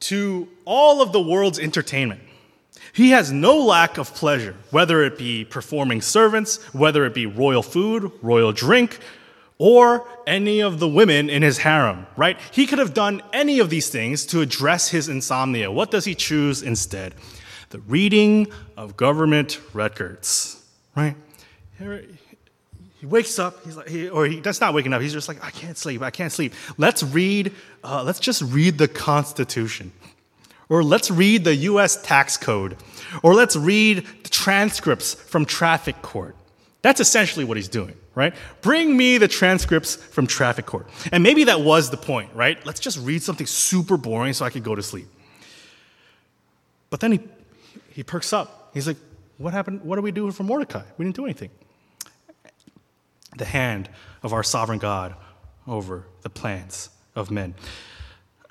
to 0.02 0.48
all 0.66 1.02
of 1.02 1.12
the 1.12 1.22
world's 1.22 1.60
entertainment, 1.60 2.22
he 2.94 3.10
has 3.12 3.32
no 3.32 3.58
lack 3.58 3.98
of 3.98 4.14
pleasure, 4.14 4.56
whether 4.72 5.04
it 5.04 5.18
be 5.18 5.44
performing 5.44 6.02
servants, 6.02 6.64
whether 6.74 7.06
it 7.06 7.14
be 7.14 7.26
royal 7.26 7.64
food, 7.64 8.12
royal 8.22 8.52
drink, 8.52 9.00
or 9.58 10.08
any 10.28 10.62
of 10.62 10.80
the 10.80 10.88
women 10.88 11.30
in 11.30 11.42
his 11.42 11.60
harem, 11.60 12.06
right? 12.18 12.38
He 12.52 12.66
could 12.68 12.80
have 12.80 12.94
done 12.94 13.22
any 13.32 13.60
of 13.60 13.70
these 13.70 13.90
things 13.90 14.26
to 14.28 14.42
address 14.42 14.90
his 14.90 15.08
insomnia. 15.08 15.72
What 15.72 15.92
does 15.92 16.06
he 16.06 16.16
choose 16.16 16.62
instead? 16.62 17.16
The 17.70 17.80
reading 17.80 18.48
of 18.78 18.96
government 18.98 19.60
records, 19.74 20.64
right? 20.96 21.16
He 21.78 21.86
he 23.06 23.12
wakes 23.12 23.38
up, 23.38 23.64
he's 23.64 23.78
like, 23.78 23.88
he, 23.88 24.10
or 24.10 24.26
he, 24.26 24.40
that's 24.40 24.60
not 24.60 24.74
waking 24.74 24.92
up, 24.92 25.00
he's 25.00 25.14
just 25.14 25.28
like, 25.28 25.44
I 25.44 25.52
can't 25.52 25.78
sleep, 25.78 26.02
I 26.02 26.10
can't 26.10 26.32
sleep. 26.32 26.54
Let's 26.78 27.04
read, 27.04 27.54
uh, 27.84 28.02
let's 28.02 28.20
just 28.20 28.42
read 28.42 28.80
the 28.80 28.88
Constitution. 28.88 29.92
Or 30.70 30.84
let's 30.84 31.12
read 31.12 31.44
the 31.44 31.56
US 31.56 32.02
tax 32.02 32.36
code. 32.36 32.78
Or 33.22 33.36
let's 33.36 33.56
read 33.56 34.08
the 34.24 34.30
transcripts 34.30 35.14
from 35.14 35.46
traffic 35.46 36.02
court. 36.02 36.36
That's 36.82 37.00
essentially 37.00 37.46
what 37.46 37.58
he's 37.58 37.68
doing, 37.68 37.94
right? 38.16 38.34
Bring 38.62 38.98
me 38.98 39.20
the 39.20 39.28
transcripts 39.28 39.96
from 39.96 40.26
traffic 40.26 40.66
court. 40.66 40.90
And 41.12 41.22
maybe 41.22 41.44
that 41.44 41.62
was 41.62 41.92
the 41.92 41.98
point, 41.98 42.32
right? 42.34 42.64
Let's 42.66 42.80
just 42.80 42.98
read 43.00 43.22
something 43.22 43.46
super 43.46 43.98
boring 43.98 44.34
so 44.34 44.46
I 44.46 44.50
could 44.50 44.64
go 44.64 44.74
to 44.74 44.82
sleep. 44.82 45.08
But 46.90 47.02
then 47.02 47.12
he, 47.12 47.20
he 47.92 48.02
perks 48.02 48.34
up. 48.34 48.72
He's 48.74 48.88
like, 48.88 48.98
What 49.38 49.54
happened? 49.54 49.84
What 49.84 49.98
do 49.98 50.02
we 50.02 50.12
do 50.12 50.32
for 50.32 50.42
Mordecai? 50.42 50.84
We 50.98 51.06
didn't 51.06 51.18
do 51.18 51.26
anything 51.26 51.52
the 53.38 53.46
hand 53.46 53.90
of 54.24 54.34
our 54.34 54.44
sovereign 54.44 54.80
God 54.80 55.16
over 55.68 56.06
the 56.22 56.30
plans 56.30 56.90
of 57.16 57.32
men. 57.32 57.56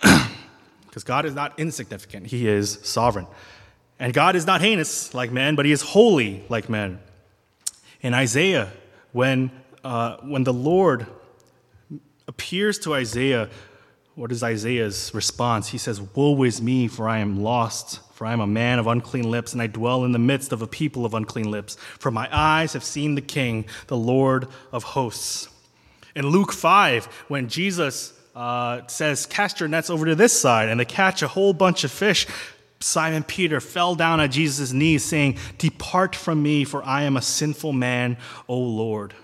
Because 0.87 1.03
God 1.03 1.25
is 1.25 1.35
not 1.35 1.59
insignificant, 1.59 2.29
He 2.29 2.47
is 2.47 2.79
sovereign. 2.85 3.27
And 3.99 4.15
God 4.15 4.37
is 4.37 4.47
not 4.47 4.61
heinous 4.61 5.13
like 5.13 5.33
men, 5.33 5.57
but 5.57 5.67
He 5.67 5.73
is 5.73 5.83
holy 5.83 6.45
like 6.49 6.69
men. 6.69 7.01
In 8.01 8.15
Isaiah, 8.15 8.71
when, 9.11 9.51
uh, 9.83 10.19
when 10.19 10.45
the 10.45 10.53
Lord 10.53 11.09
appears 12.29 12.79
to 12.81 12.95
Isaiah, 12.95 13.51
what 14.15 14.31
is 14.31 14.43
Isaiah's 14.43 15.11
response? 15.13 15.69
He 15.69 15.79
says, 15.79 16.01
Woe 16.01 16.43
is 16.45 16.63
me, 16.63 16.87
for 16.87 17.09
I 17.09 17.19
am 17.19 17.43
lost, 17.43 18.01
for 18.13 18.27
I 18.27 18.33
am 18.33 18.41
a 18.41 18.47
man 18.47 18.79
of 18.79 18.87
unclean 18.87 19.29
lips, 19.31 19.53
and 19.53 19.61
I 19.61 19.67
dwell 19.67 20.05
in 20.05 20.13
the 20.13 20.19
midst 20.19 20.53
of 20.53 20.63
a 20.63 20.67
people 20.67 21.05
of 21.05 21.15
unclean 21.15 21.51
lips. 21.51 21.77
For 21.99 22.11
my 22.11 22.29
eyes 22.31 22.75
have 22.75 22.85
seen 22.85 23.17
the 23.17 23.21
King, 23.21 23.65
the 23.89 23.97
Lord 23.97 24.47
of 24.71 24.85
hosts. 24.85 25.49
In 26.15 26.29
Luke 26.29 26.53
5, 26.53 27.07
when 27.27 27.49
Jesus 27.49 28.13
uh, 28.37 28.87
says, 28.87 29.27
Cast 29.27 29.59
your 29.59 29.69
nets 29.69 29.91
over 29.91 30.07
to 30.07 30.15
this 30.15 30.33
side, 30.33 30.69
and 30.69 30.79
they 30.79 30.85
catch 30.85 31.23
a 31.23 31.29
whole 31.29 31.53
bunch 31.53 31.83
of 31.83 31.91
fish, 31.91 32.29
Simon 32.79 33.25
Peter 33.25 33.61
fell 33.61 33.97
down 33.97 34.21
at 34.21 34.31
Jesus' 34.31 34.73
knees, 34.73 35.05
saying, 35.05 35.39
Depart 35.59 36.15
from 36.15 36.41
me, 36.41 36.65
for 36.65 36.85
I 36.85 37.03
am 37.03 37.17
a 37.17 37.23
sinful 37.23 37.73
man, 37.73 38.17
O 38.47 38.59
Lord. 38.59 39.15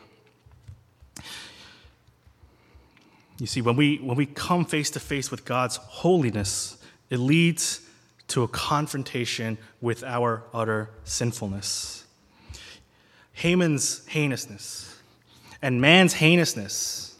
You 3.40 3.46
see, 3.46 3.62
when 3.62 3.74
we, 3.74 3.96
when 3.96 4.18
we 4.18 4.26
come 4.26 4.66
face 4.66 4.90
to 4.90 5.00
face 5.00 5.30
with 5.30 5.46
God's 5.46 5.76
holiness, 5.76 6.76
it 7.08 7.16
leads 7.16 7.80
to 8.28 8.42
a 8.42 8.48
confrontation 8.48 9.56
with 9.80 10.04
our 10.04 10.44
utter 10.52 10.90
sinfulness. 11.04 12.04
Haman's 13.32 14.06
heinousness 14.08 14.94
and 15.62 15.80
man's 15.80 16.14
heinousness 16.14 17.16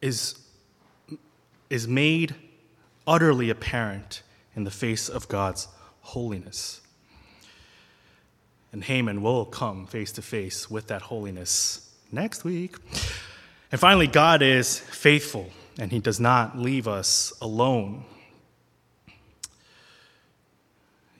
is, 0.00 0.34
is 1.68 1.86
made 1.86 2.34
utterly 3.06 3.50
apparent 3.50 4.22
in 4.54 4.64
the 4.64 4.70
face 4.70 5.10
of 5.10 5.28
God's 5.28 5.68
holiness. 6.00 6.80
And 8.72 8.82
Haman 8.82 9.20
will 9.20 9.44
come 9.44 9.86
face 9.86 10.10
to 10.12 10.22
face 10.22 10.70
with 10.70 10.86
that 10.86 11.02
holiness 11.02 11.92
next 12.10 12.44
week. 12.44 12.76
And 13.72 13.80
finally, 13.80 14.06
God 14.06 14.42
is 14.42 14.78
faithful 14.78 15.50
and 15.78 15.90
he 15.90 15.98
does 15.98 16.20
not 16.20 16.58
leave 16.58 16.88
us 16.88 17.32
alone. 17.40 18.04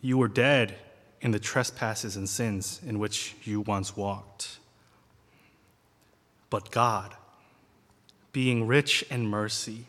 You 0.00 0.18
were 0.18 0.28
dead 0.28 0.76
in 1.20 1.32
the 1.32 1.38
trespasses 1.38 2.16
and 2.16 2.28
sins 2.28 2.80
in 2.86 2.98
which 2.98 3.34
you 3.42 3.60
once 3.62 3.96
walked. 3.96 4.58
But 6.48 6.70
God, 6.70 7.14
being 8.32 8.66
rich 8.66 9.04
in 9.10 9.26
mercy, 9.26 9.86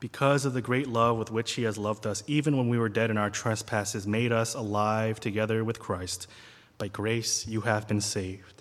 because 0.00 0.44
of 0.44 0.52
the 0.52 0.60
great 0.60 0.86
love 0.86 1.16
with 1.16 1.32
which 1.32 1.52
he 1.52 1.62
has 1.62 1.78
loved 1.78 2.06
us, 2.06 2.22
even 2.26 2.56
when 2.56 2.68
we 2.68 2.78
were 2.78 2.88
dead 2.88 3.10
in 3.10 3.18
our 3.18 3.30
trespasses, 3.30 4.06
made 4.06 4.30
us 4.30 4.54
alive 4.54 5.18
together 5.18 5.64
with 5.64 5.78
Christ. 5.78 6.28
By 6.76 6.88
grace 6.88 7.46
you 7.46 7.62
have 7.62 7.88
been 7.88 8.00
saved. 8.00 8.57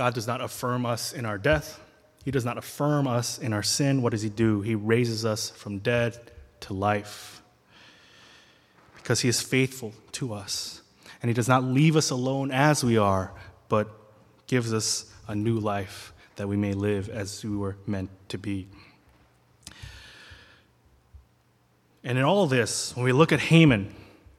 God 0.00 0.14
does 0.14 0.26
not 0.26 0.40
affirm 0.40 0.86
us 0.86 1.12
in 1.12 1.26
our 1.26 1.36
death. 1.36 1.78
He 2.24 2.30
does 2.30 2.46
not 2.46 2.56
affirm 2.56 3.06
us 3.06 3.38
in 3.38 3.52
our 3.52 3.62
sin. 3.62 4.00
What 4.00 4.12
does 4.12 4.22
He 4.22 4.30
do? 4.30 4.62
He 4.62 4.74
raises 4.74 5.26
us 5.26 5.50
from 5.50 5.76
dead 5.76 6.18
to 6.60 6.72
life 6.72 7.42
because 8.96 9.20
He 9.20 9.28
is 9.28 9.42
faithful 9.42 9.92
to 10.12 10.32
us. 10.32 10.80
And 11.20 11.28
He 11.28 11.34
does 11.34 11.48
not 11.48 11.64
leave 11.64 11.96
us 11.96 12.08
alone 12.08 12.50
as 12.50 12.82
we 12.82 12.96
are, 12.96 13.32
but 13.68 13.90
gives 14.46 14.72
us 14.72 15.04
a 15.28 15.34
new 15.34 15.60
life 15.60 16.14
that 16.36 16.48
we 16.48 16.56
may 16.56 16.72
live 16.72 17.10
as 17.10 17.44
we 17.44 17.54
were 17.54 17.76
meant 17.86 18.08
to 18.30 18.38
be. 18.38 18.68
And 22.02 22.16
in 22.16 22.24
all 22.24 22.46
this, 22.46 22.96
when 22.96 23.04
we 23.04 23.12
look 23.12 23.32
at 23.32 23.40
Haman 23.40 23.94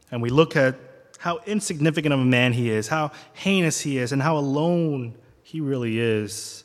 and 0.10 0.24
we 0.24 0.32
look 0.32 0.56
at 0.56 0.74
how 1.20 1.40
insignificant 1.46 2.16
of 2.16 2.20
a 2.20 2.26
man 2.26 2.52
he 2.52 2.72
is, 2.72 2.88
how 2.88 3.12
heinous 3.34 3.82
he 3.82 4.00
is, 4.00 4.12
and 4.12 4.24
how 4.24 4.40
alone 4.40 5.14
he 5.52 5.60
really 5.60 6.00
is. 6.00 6.64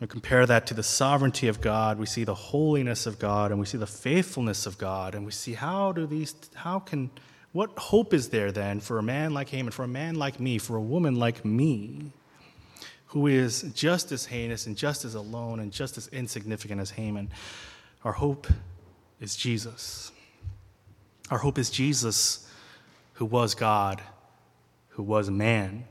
And 0.00 0.08
compare 0.08 0.44
that 0.44 0.66
to 0.66 0.74
the 0.74 0.82
sovereignty 0.82 1.48
of 1.48 1.62
God, 1.62 1.98
we 1.98 2.04
see 2.04 2.22
the 2.22 2.34
holiness 2.34 3.06
of 3.06 3.18
God 3.18 3.50
and 3.50 3.58
we 3.58 3.64
see 3.64 3.78
the 3.78 3.86
faithfulness 3.86 4.66
of 4.66 4.76
God, 4.76 5.14
and 5.14 5.24
we 5.24 5.32
see 5.32 5.54
how 5.54 5.90
do 5.92 6.06
these, 6.06 6.34
how 6.54 6.78
can, 6.78 7.10
what 7.52 7.70
hope 7.76 8.12
is 8.12 8.28
there 8.28 8.52
then 8.52 8.80
for 8.80 8.98
a 8.98 9.02
man 9.02 9.32
like 9.32 9.48
Haman, 9.48 9.72
for 9.72 9.82
a 9.82 9.88
man 9.88 10.14
like 10.14 10.38
me, 10.38 10.58
for 10.58 10.76
a 10.76 10.80
woman 10.80 11.16
like 11.16 11.44
me, 11.44 12.12
who 13.06 13.26
is 13.26 13.62
just 13.74 14.12
as 14.12 14.26
heinous 14.26 14.66
and 14.66 14.76
just 14.76 15.06
as 15.06 15.14
alone 15.14 15.58
and 15.58 15.72
just 15.72 15.96
as 15.96 16.06
insignificant 16.08 16.80
as 16.80 16.90
Haman? 16.90 17.30
Our 18.04 18.12
hope 18.12 18.46
is 19.20 19.34
Jesus. 19.34 20.12
Our 21.30 21.38
hope 21.38 21.58
is 21.58 21.70
Jesus, 21.70 22.46
who 23.14 23.24
was 23.24 23.54
God, 23.54 24.02
who 24.90 25.02
was 25.02 25.30
man 25.30 25.86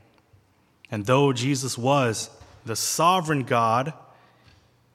and 0.90 1.06
though 1.06 1.32
Jesus 1.32 1.76
was 1.76 2.30
the 2.64 2.76
sovereign 2.76 3.44
God, 3.44 3.92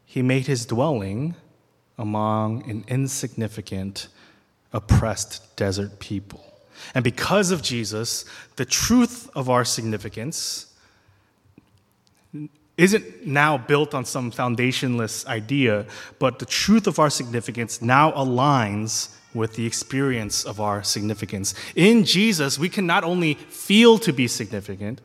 he 0.06 0.22
made 0.22 0.48
his 0.48 0.66
dwelling 0.66 1.36
among 1.98 2.70
an 2.70 2.84
insignificant, 2.88 4.08
oppressed 4.72 5.56
desert 5.56 6.00
people. 6.00 6.44
And 6.96 7.04
because 7.04 7.52
of 7.52 7.62
Jesus, 7.62 8.26
the 8.56 8.66
truth 8.66 9.30
of 9.36 9.50
our 9.50 9.64
significance 9.64 10.74
isn't 12.78 13.26
now 13.26 13.58
built 13.58 13.94
on 13.94 14.04
some 14.04 14.32
foundationless 14.32 15.26
idea, 15.28 15.86
but 16.18 16.40
the 16.40 16.46
truth 16.46 16.88
of 16.88 16.98
our 16.98 17.10
significance 17.10 17.82
now 17.82 18.12
aligns 18.14 19.16
with 19.34 19.56
the 19.56 19.66
experience 19.66 20.44
of 20.44 20.60
our 20.60 20.84
significance. 20.84 21.54
In 21.76 22.04
Jesus, 22.04 22.58
we 22.58 22.70
can 22.70 22.88
not 22.88 23.04
only 23.04 23.36
feel 23.36 23.98
to 24.00 24.12
be 24.12 24.28
significant, 24.28 25.02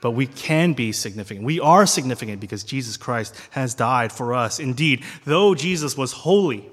but 0.00 0.12
we 0.12 0.26
can 0.26 0.72
be 0.72 0.92
significant. 0.92 1.44
We 1.44 1.60
are 1.60 1.86
significant 1.86 2.40
because 2.40 2.64
Jesus 2.64 2.96
Christ 2.96 3.34
has 3.50 3.74
died 3.74 4.12
for 4.12 4.34
us. 4.34 4.58
Indeed, 4.58 5.04
though 5.24 5.54
Jesus 5.54 5.96
was 5.96 6.12
holy, 6.12 6.68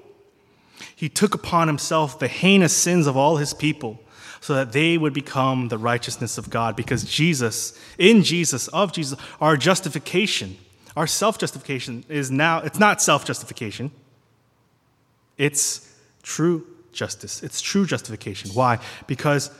he 0.94 1.08
took 1.08 1.34
upon 1.34 1.68
himself 1.68 2.18
the 2.18 2.28
heinous 2.28 2.74
sins 2.74 3.06
of 3.06 3.16
all 3.16 3.36
his 3.36 3.52
people 3.52 4.00
so 4.40 4.54
that 4.54 4.72
they 4.72 4.96
would 4.96 5.12
become 5.12 5.68
the 5.68 5.78
righteousness 5.78 6.38
of 6.38 6.48
God. 6.50 6.76
Because 6.76 7.04
Jesus, 7.04 7.78
in 7.98 8.22
Jesus, 8.22 8.68
of 8.68 8.92
Jesus, 8.92 9.18
our 9.40 9.56
justification, 9.56 10.56
our 10.96 11.06
self 11.06 11.38
justification 11.38 12.04
is 12.08 12.30
now, 12.30 12.60
it's 12.60 12.78
not 12.78 13.02
self 13.02 13.24
justification, 13.24 13.90
it's 15.36 15.92
true 16.22 16.66
justice. 16.92 17.42
It's 17.42 17.60
true 17.60 17.86
justification. 17.86 18.50
Why? 18.50 18.80
Because 19.06 19.50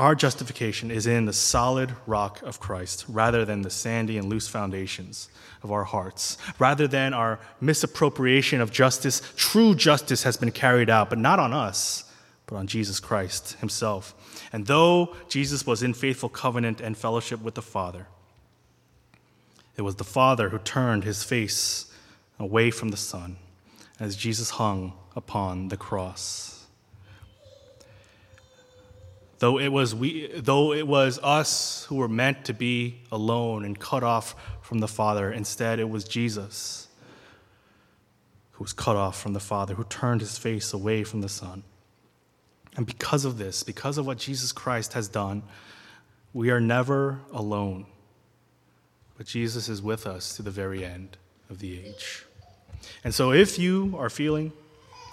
our 0.00 0.14
justification 0.14 0.90
is 0.90 1.06
in 1.06 1.26
the 1.26 1.32
solid 1.34 1.92
rock 2.06 2.40
of 2.42 2.58
Christ 2.58 3.04
rather 3.06 3.44
than 3.44 3.60
the 3.60 3.68
sandy 3.68 4.16
and 4.16 4.30
loose 4.30 4.48
foundations 4.48 5.28
of 5.62 5.70
our 5.70 5.84
hearts. 5.84 6.38
Rather 6.58 6.88
than 6.88 7.12
our 7.12 7.38
misappropriation 7.60 8.62
of 8.62 8.72
justice, 8.72 9.20
true 9.36 9.74
justice 9.74 10.22
has 10.22 10.38
been 10.38 10.52
carried 10.52 10.88
out, 10.88 11.10
but 11.10 11.18
not 11.18 11.38
on 11.38 11.52
us, 11.52 12.10
but 12.46 12.56
on 12.56 12.66
Jesus 12.66 12.98
Christ 12.98 13.58
himself. 13.60 14.14
And 14.54 14.66
though 14.66 15.14
Jesus 15.28 15.66
was 15.66 15.82
in 15.82 15.92
faithful 15.92 16.30
covenant 16.30 16.80
and 16.80 16.96
fellowship 16.96 17.42
with 17.42 17.54
the 17.54 17.60
Father, 17.60 18.06
it 19.76 19.82
was 19.82 19.96
the 19.96 20.04
Father 20.04 20.48
who 20.48 20.58
turned 20.58 21.04
his 21.04 21.22
face 21.22 21.92
away 22.38 22.70
from 22.70 22.88
the 22.88 22.96
Son 22.96 23.36
as 24.00 24.16
Jesus 24.16 24.48
hung 24.48 24.94
upon 25.14 25.68
the 25.68 25.76
cross. 25.76 26.59
Though 29.40 29.58
it 29.58 29.68
was 29.68 29.94
we, 29.94 30.28
though 30.36 30.72
it 30.72 30.86
was 30.86 31.18
us 31.22 31.84
who 31.88 31.96
were 31.96 32.08
meant 32.08 32.44
to 32.44 32.54
be 32.54 33.00
alone 33.10 33.64
and 33.64 33.78
cut 33.78 34.02
off 34.02 34.34
from 34.60 34.80
the 34.80 34.88
Father, 34.88 35.32
instead 35.32 35.80
it 35.80 35.88
was 35.88 36.04
Jesus 36.04 36.88
who 38.52 38.64
was 38.64 38.74
cut 38.74 38.96
off 38.96 39.18
from 39.18 39.32
the 39.32 39.40
Father, 39.40 39.74
who 39.74 39.84
turned 39.84 40.20
his 40.20 40.36
face 40.36 40.74
away 40.74 41.02
from 41.04 41.22
the 41.22 41.28
Son. 41.28 41.62
And 42.76 42.86
because 42.86 43.24
of 43.24 43.38
this, 43.38 43.62
because 43.62 43.96
of 43.96 44.06
what 44.06 44.18
Jesus 44.18 44.52
Christ 44.52 44.92
has 44.92 45.08
done, 45.08 45.42
we 46.34 46.50
are 46.50 46.60
never 46.60 47.20
alone. 47.32 47.86
But 49.16 49.24
Jesus 49.24 49.70
is 49.70 49.80
with 49.80 50.06
us 50.06 50.36
to 50.36 50.42
the 50.42 50.50
very 50.50 50.84
end 50.84 51.16
of 51.48 51.60
the 51.60 51.80
age. 51.80 52.26
And 53.02 53.14
so 53.14 53.32
if 53.32 53.58
you 53.58 53.94
are 53.98 54.10
feeling 54.10 54.52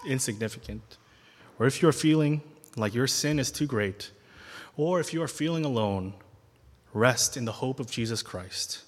insignificant, 0.06 0.98
or 1.58 1.66
if 1.66 1.82
you're 1.82 1.94
feeling 1.94 2.42
like 2.76 2.94
your 2.94 3.08
sin 3.08 3.40
is 3.40 3.52
too 3.52 3.66
great, 3.66 4.12
or 4.78 5.00
if 5.00 5.12
you 5.12 5.22
are 5.24 5.28
feeling 5.28 5.66
alone, 5.66 6.14
rest 6.94 7.36
in 7.36 7.46
the 7.46 7.52
hope 7.54 7.80
of 7.80 7.90
Jesus 7.90 8.22
Christ. 8.22 8.84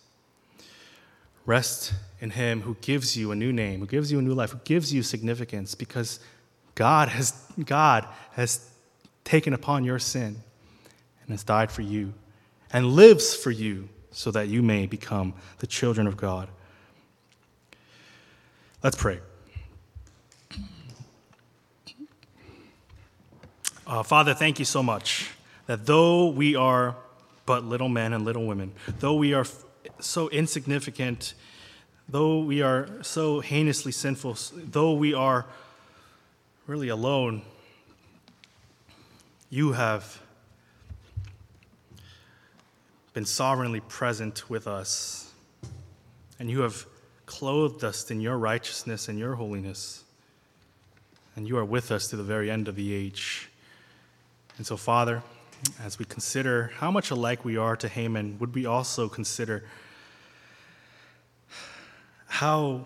Rest 1.48 1.94
in 2.22 2.30
Him 2.30 2.62
who 2.62 2.78
gives 2.82 3.18
you 3.18 3.32
a 3.32 3.36
new 3.36 3.52
name, 3.52 3.80
who 3.80 3.88
gives 3.88 4.12
you 4.12 4.20
a 4.20 4.22
new 4.22 4.36
life, 4.36 4.52
who 4.52 4.60
gives 4.64 4.94
you 4.94 5.02
significance, 5.02 5.74
because 5.74 6.20
God 6.76 7.10
has, 7.10 7.34
God 7.66 8.08
has 8.34 8.70
taken 9.24 9.54
upon 9.54 9.84
your 9.84 9.98
sin 9.98 10.38
and 11.24 11.32
has 11.32 11.44
died 11.44 11.72
for 11.72 11.82
you 11.82 12.14
and 12.72 12.86
lives 12.94 13.36
for 13.36 13.50
you 13.50 13.90
so 14.12 14.30
that 14.32 14.48
you 14.48 14.62
may 14.62 14.86
become 14.86 15.34
the 15.58 15.68
children 15.68 16.06
of 16.06 16.16
God. 16.16 16.50
Let's 18.84 18.96
pray. 18.96 19.20
Uh, 23.88 24.04
Father, 24.04 24.36
thank 24.36 24.60
you 24.60 24.66
so 24.66 24.84
much 24.84 25.32
that 25.70 25.86
though 25.86 26.30
we 26.30 26.56
are 26.56 26.96
but 27.46 27.64
little 27.64 27.90
men 27.90 28.12
and 28.12 28.26
little 28.26 28.48
women, 28.48 28.72
though 29.02 29.14
we 29.14 29.36
are 29.36 29.46
so 30.00 30.28
insignificant, 30.30 31.36
though 32.08 32.40
we 32.40 32.64
are 32.64 32.90
so 33.04 33.40
heinously 33.40 33.92
sinful, 33.92 34.36
though 34.52 34.94
we 34.94 35.14
are 35.14 35.46
really 36.66 36.90
alone, 36.90 37.44
you 39.52 39.74
have 39.74 40.20
been 43.14 43.26
sovereignly 43.26 43.82
present 43.82 44.50
with 44.50 44.66
us, 44.66 45.32
and 46.40 46.50
you 46.50 46.62
have 46.62 46.88
clothed 47.28 47.84
us 47.84 48.10
in 48.10 48.20
your 48.20 48.40
righteousness 48.40 49.08
and 49.08 49.20
your 49.20 49.36
holiness, 49.36 50.04
and 51.36 51.48
you 51.48 51.56
are 51.60 51.66
with 51.66 51.92
us 51.92 52.08
to 52.08 52.16
the 52.16 52.24
very 52.24 52.50
end 52.50 52.68
of 52.68 52.76
the 52.76 52.92
age. 52.92 53.52
And 54.58 54.66
so, 54.66 54.76
Father, 54.76 55.22
as 55.84 56.00
we 56.00 56.06
consider 56.06 56.72
how 56.78 56.92
much 56.92 57.12
alike 57.12 57.44
we 57.44 57.58
are 57.58 57.76
to 57.76 57.88
Haman, 57.88 58.38
would 58.40 58.54
we 58.54 58.66
also 58.66 59.08
consider 59.10 59.64
how, 62.28 62.86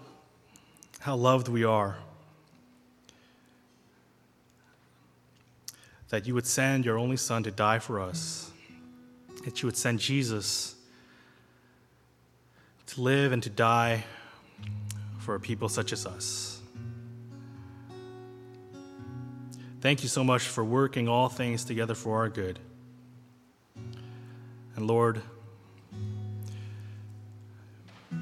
how 0.99 1.15
loved 1.15 1.47
we 1.47 1.63
are? 1.63 1.97
That 6.09 6.27
you 6.27 6.33
would 6.33 6.47
send 6.47 6.85
your 6.85 6.97
only 6.97 7.17
Son 7.17 7.43
to 7.43 7.51
die 7.51 7.79
for 7.79 7.99
us, 7.99 8.51
that 9.45 9.61
you 9.61 9.67
would 9.67 9.77
send 9.77 9.99
Jesus 9.99 10.75
to 12.87 13.01
live 13.01 13.31
and 13.31 13.41
to 13.43 13.49
die 13.49 14.03
for 15.19 15.35
a 15.35 15.39
people 15.39 15.69
such 15.69 15.93
as 15.93 16.05
us. 16.05 16.52
Thank 19.83 20.01
you 20.01 20.07
so 20.07 20.23
much 20.23 20.43
for 20.43 20.63
working 20.63 21.09
all 21.09 21.27
things 21.27 21.65
together 21.65 21.93
for 21.93 22.19
our 22.19 22.29
good. 22.29 22.57
And 24.77 24.87
Lord, 24.87 25.21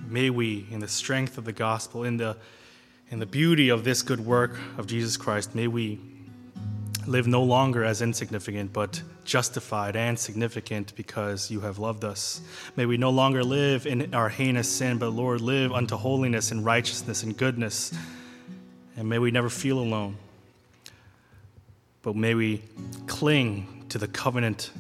may 0.07 0.31
we, 0.31 0.65
in 0.71 0.79
the 0.79 0.87
strength 0.87 1.37
of 1.37 1.45
the 1.45 1.53
gospel, 1.53 2.03
in 2.03 2.17
the, 2.17 2.35
in 3.11 3.19
the 3.19 3.27
beauty 3.27 3.69
of 3.69 3.83
this 3.83 4.01
good 4.01 4.21
work 4.21 4.57
of 4.79 4.87
Jesus 4.87 5.17
Christ, 5.17 5.53
may 5.53 5.67
we 5.67 5.99
live 7.05 7.27
no 7.27 7.43
longer 7.43 7.83
as 7.83 8.01
insignificant, 8.01 8.73
but 8.73 9.03
justified 9.23 9.95
and 9.95 10.17
significant 10.17 10.95
because 10.95 11.51
you 11.51 11.59
have 11.59 11.77
loved 11.77 12.03
us. 12.03 12.41
May 12.75 12.87
we 12.87 12.97
no 12.97 13.11
longer 13.11 13.43
live 13.43 13.85
in 13.85 14.15
our 14.15 14.29
heinous 14.29 14.67
sin, 14.67 14.97
but 14.97 15.11
Lord, 15.11 15.41
live 15.41 15.71
unto 15.71 15.95
holiness 15.95 16.49
and 16.49 16.65
righteousness 16.65 17.21
and 17.21 17.37
goodness. 17.37 17.93
And 18.97 19.07
may 19.07 19.19
we 19.19 19.29
never 19.29 19.47
feel 19.51 19.77
alone 19.77 20.17
but 22.01 22.15
may 22.15 22.33
we 22.35 22.63
cling 23.07 23.85
to 23.89 23.97
the 23.97 24.07
covenant 24.07 24.71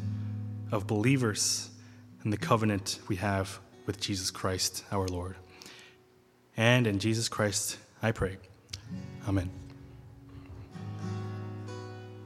of 0.71 0.87
believers 0.87 1.69
and 2.23 2.31
the 2.31 2.37
covenant 2.37 2.99
we 3.07 3.17
have 3.17 3.59
with 3.85 3.99
Jesus 3.99 4.31
Christ 4.31 4.83
our 4.91 5.07
Lord. 5.07 5.35
And 6.57 6.87
in 6.87 6.99
Jesus 6.99 7.29
Christ 7.29 7.77
I 8.01 8.11
pray. 8.11 8.37
Amen. 9.27 9.49